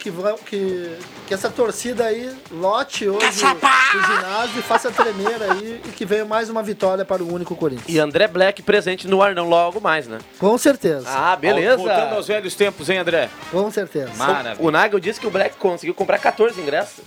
[0.04, 5.82] Que, vai, que, que essa torcida aí lote hoje o ginásio e faça tremer aí
[5.86, 7.88] e que venha mais uma vitória para o único Corinthians.
[7.88, 10.18] E André Black presente no Arnão logo mais, né?
[10.38, 11.08] Com certeza.
[11.08, 11.78] Ah, beleza.
[11.78, 13.30] Voltando aos velhos tempos, hein, André?
[13.50, 14.12] Com certeza.
[14.18, 14.58] Maravilha.
[14.60, 17.06] O Nagel disse que o Black conseguiu comprar 14 ingressos.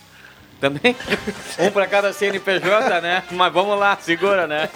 [0.59, 0.97] Também?
[1.61, 3.25] um para cada CNPJ, né?
[3.31, 4.71] Mas vamos lá, segura, né?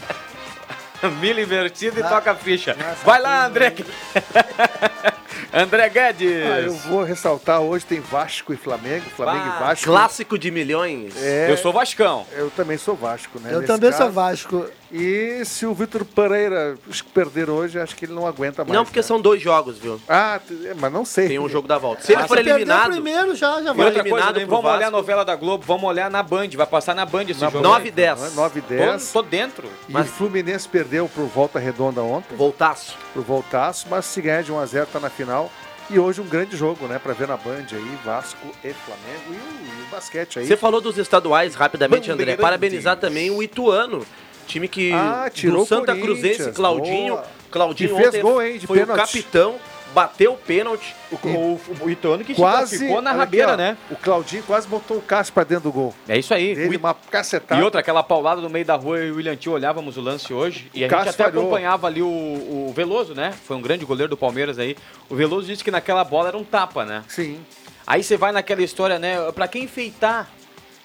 [1.23, 2.77] Milho invertido e toca a ficha.
[3.03, 3.75] Vai lá, André.
[5.53, 6.31] André Guedes.
[6.47, 9.85] Ah, eu vou ressaltar hoje tem Vasco e Flamengo, Flamengo Ah, e Vasco.
[9.87, 11.15] Clássico de milhões.
[11.17, 12.27] É, Eu sou Vascão.
[12.33, 13.51] Eu também sou Vasco, né?
[13.53, 14.13] Eu nesse também sou caso.
[14.13, 14.67] Vasco.
[14.93, 16.77] E se o Vitor Pereira
[17.15, 18.75] perder hoje, acho que ele não aguenta mais.
[18.77, 19.03] Não, porque né?
[19.05, 20.01] são dois jogos, viu?
[20.09, 21.29] Ah, t- mas não sei.
[21.29, 22.03] Tem um jogo da volta.
[22.03, 23.87] Se ele Ah, for se perder eliminado, primeiro já, já E vai.
[23.87, 24.97] outra coisa, eliminado pro vamos olhar a Vasco.
[24.97, 27.63] novela da Globo, vamos olhar na Band, vai passar na Band esse Na jogo.
[27.63, 27.93] 9 e aí.
[27.93, 28.35] 10.
[28.35, 29.13] 9 e Tô, 10.
[29.13, 29.69] tô dentro.
[29.89, 32.97] E Mas- o Fluminense perdeu pro Volta Redonda ontem, Voltaço.
[33.13, 35.51] Pro Voltaço, mas se ganhar de 1x0 tá na final.
[35.89, 37.01] E hoje um grande jogo, né?
[37.03, 40.47] Pra ver na Band aí, Vasco e Flamengo e o, e o basquete aí.
[40.47, 42.13] Você falou dos estaduais rapidamente, André.
[42.37, 42.43] Bandeirantes.
[42.43, 44.07] Parabenizar também o Ituano.
[44.47, 47.15] Time que Ah, tirou do o Santa Cruzense, Claudinho.
[47.15, 47.25] boa.
[47.51, 49.01] Claudinho Que fez ontem gol, hein, de foi pênalti.
[49.01, 49.57] o capitão,
[49.95, 50.95] bateu o pênalti.
[51.11, 53.77] O, o, o Ituano que quase ficou na olha aqui, rabeira, ó, né?
[53.91, 55.95] O Claudinho quase botou o Cássio pra dentro do gol.
[56.09, 56.55] É isso aí.
[56.55, 57.61] Dele, O- uma cacetada.
[57.61, 60.01] E outra, aquela paulada no meio da rua, eu e o William Tio olhávamos o
[60.01, 61.43] lance hoje e a gente Cássio até falhou.
[61.43, 63.33] acompanhava ali o, o Veloso, né?
[63.45, 64.77] Foi um grande goleiro do Palmeiras aí.
[65.09, 67.03] O Veloso disse que naquela bola era um tapa, né?
[67.09, 67.41] Sim.
[67.87, 69.17] Aí você vai naquela história, né?
[69.33, 70.29] Pra quem enfeitar.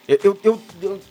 [0.08, 0.62] Eu, eu, eu,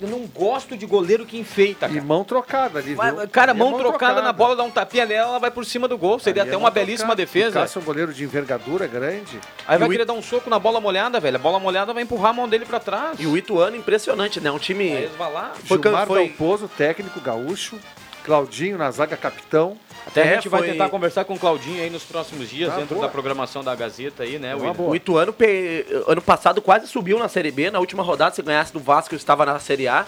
[0.01, 2.03] eu- não gosto de goleiro que enfeita, E cara.
[2.05, 3.29] mão trocada ali, Vai- viu?
[3.29, 5.99] cara, E mão, trocada, na bola, dá um tapinha nela, ela vai por cima do
[5.99, 6.21] gol.
[6.21, 7.23] Seria Ali até é uma mão belíssima trocada.
[7.23, 7.61] O defesa.
[7.61, 9.41] Cássio é um goleiro de envergadura grande.
[9.67, 11.37] Aí vai E o querer dar um soco na bola molhada, velho.
[11.37, 13.19] A bola molhada vai empurrar a mão dele pra trás.
[13.19, 14.49] E o Ituano, impressionante, né?
[14.51, 14.89] Um Vai time.
[14.91, 15.55] resvalar.
[15.65, 17.77] Foi, Gilmar foi, Dalpozo, técnico gaúcho.
[18.25, 19.77] Claudinho na zaga capitão.
[20.07, 22.73] Até a É, gente vai foi- tentar conversar com o Claudinho aí nos próximos dias,
[22.73, 23.07] Ah, dentro boa.
[23.07, 24.73] da programação da Gazeta aí, né, William?
[24.73, 24.91] boa.
[24.91, 27.71] O Ituano, pe- ano passado, quase subiu na Série B.
[27.71, 30.07] Na última rodada, se ganhasse do Vasco, estava na Série A.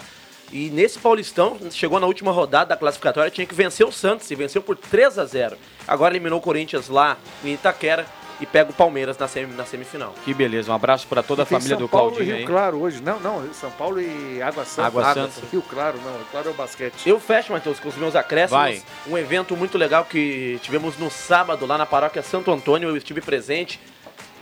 [0.51, 4.35] E nesse Paulistão, chegou na última rodada da classificatória, tinha que vencer o Santos e
[4.35, 5.57] venceu por 3 a 0
[5.87, 8.05] Agora eliminou o Corinthians lá em Itaquera
[8.39, 10.13] e pega o Palmeiras na, sem- na semifinal.
[10.23, 12.37] Que beleza, um abraço para toda a E tem família São do Paulo Claudinho e
[12.39, 12.53] Rio aí.
[12.53, 13.01] Claro hoje.
[13.01, 14.87] Não, não, São Paulo e Água Santa.
[14.87, 15.41] Água Santa.
[15.51, 16.13] Rio Claro, não.
[16.17, 17.07] Rio Claro é o basquete.
[17.09, 18.61] Eu fecho, Matheus, com os meus acréscimos.
[18.61, 18.81] Vai.
[19.07, 22.89] Um evento muito legal que tivemos no sábado lá na paróquia Santo Antônio.
[22.89, 23.79] Eu estive presente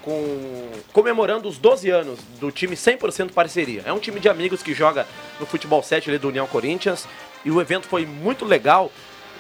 [0.02, 3.82] com comemorando os 12 anos do time 100% parceria.
[3.86, 5.08] É um time de amigos que joga
[5.39, 7.08] no futebol 7 ali do União Corinthians
[7.43, 8.91] e o evento foi muito legal.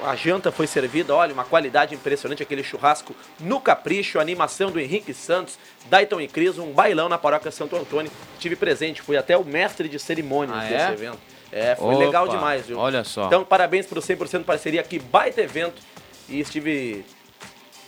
[0.05, 4.79] A janta foi servida, olha, uma qualidade impressionante, aquele churrasco no capricho, a animação do
[4.79, 5.57] Henrique Santos,
[5.89, 8.11] Dayton e Cris, um bailão na paróquia Santo Antônio.
[8.35, 10.91] Estive presente, fui até o mestre de cerimônias Ah, desse é?
[10.91, 11.17] evento.
[11.51, 12.77] É, foi Opa, legal demais, viu?
[12.77, 13.25] olha só.
[13.27, 15.81] Então, parabéns pro 100% parceria, que baita evento.
[16.29, 17.03] E estive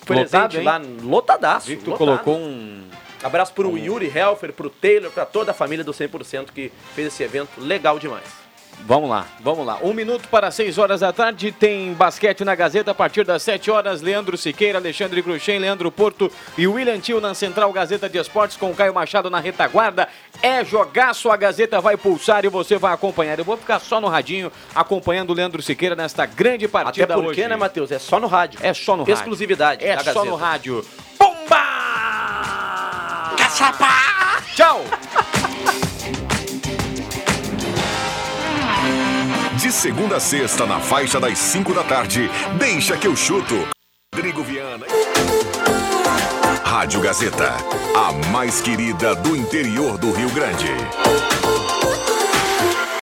[0.09, 0.63] Lotado, presente hein?
[0.63, 1.68] lá, lotadaço.
[1.68, 2.07] Vi que tu lotado.
[2.07, 2.88] colocou um...
[3.24, 7.24] Abraço pro Yuri Helfer, pro Taylor, pra toda a família do 100% que fez esse
[7.24, 8.47] evento legal demais.
[8.86, 9.80] Vamos lá, vamos lá.
[9.82, 13.69] Um minuto para 6 horas da tarde, tem basquete na Gazeta a partir das 7
[13.69, 14.01] horas.
[14.01, 18.71] Leandro Siqueira, Alexandre Cruxem, Leandro Porto e William Tio na Central Gazeta de Esportes com
[18.71, 20.07] o Caio Machado na retaguarda.
[20.41, 23.38] É jogaço, a Gazeta vai pulsar e você vai acompanhar.
[23.38, 27.41] Eu vou ficar só no radinho acompanhando o Leandro Siqueira nesta grande partida Até porque,
[27.41, 27.47] hoje.
[27.49, 27.91] né, Matheus?
[27.91, 28.59] É só no rádio.
[28.63, 29.13] É só no rádio.
[29.15, 30.86] Exclusividade É só no rádio.
[31.17, 31.57] Pumba!
[33.36, 33.88] Caçapa!
[34.55, 34.82] Tchau!
[39.68, 43.68] De segunda a sexta, na faixa das 5 da tarde, deixa que eu chuto.
[44.15, 44.86] Rodrigo Viana.
[46.63, 47.53] Rádio Gazeta,
[47.93, 50.72] a mais querida do interior do Rio Grande.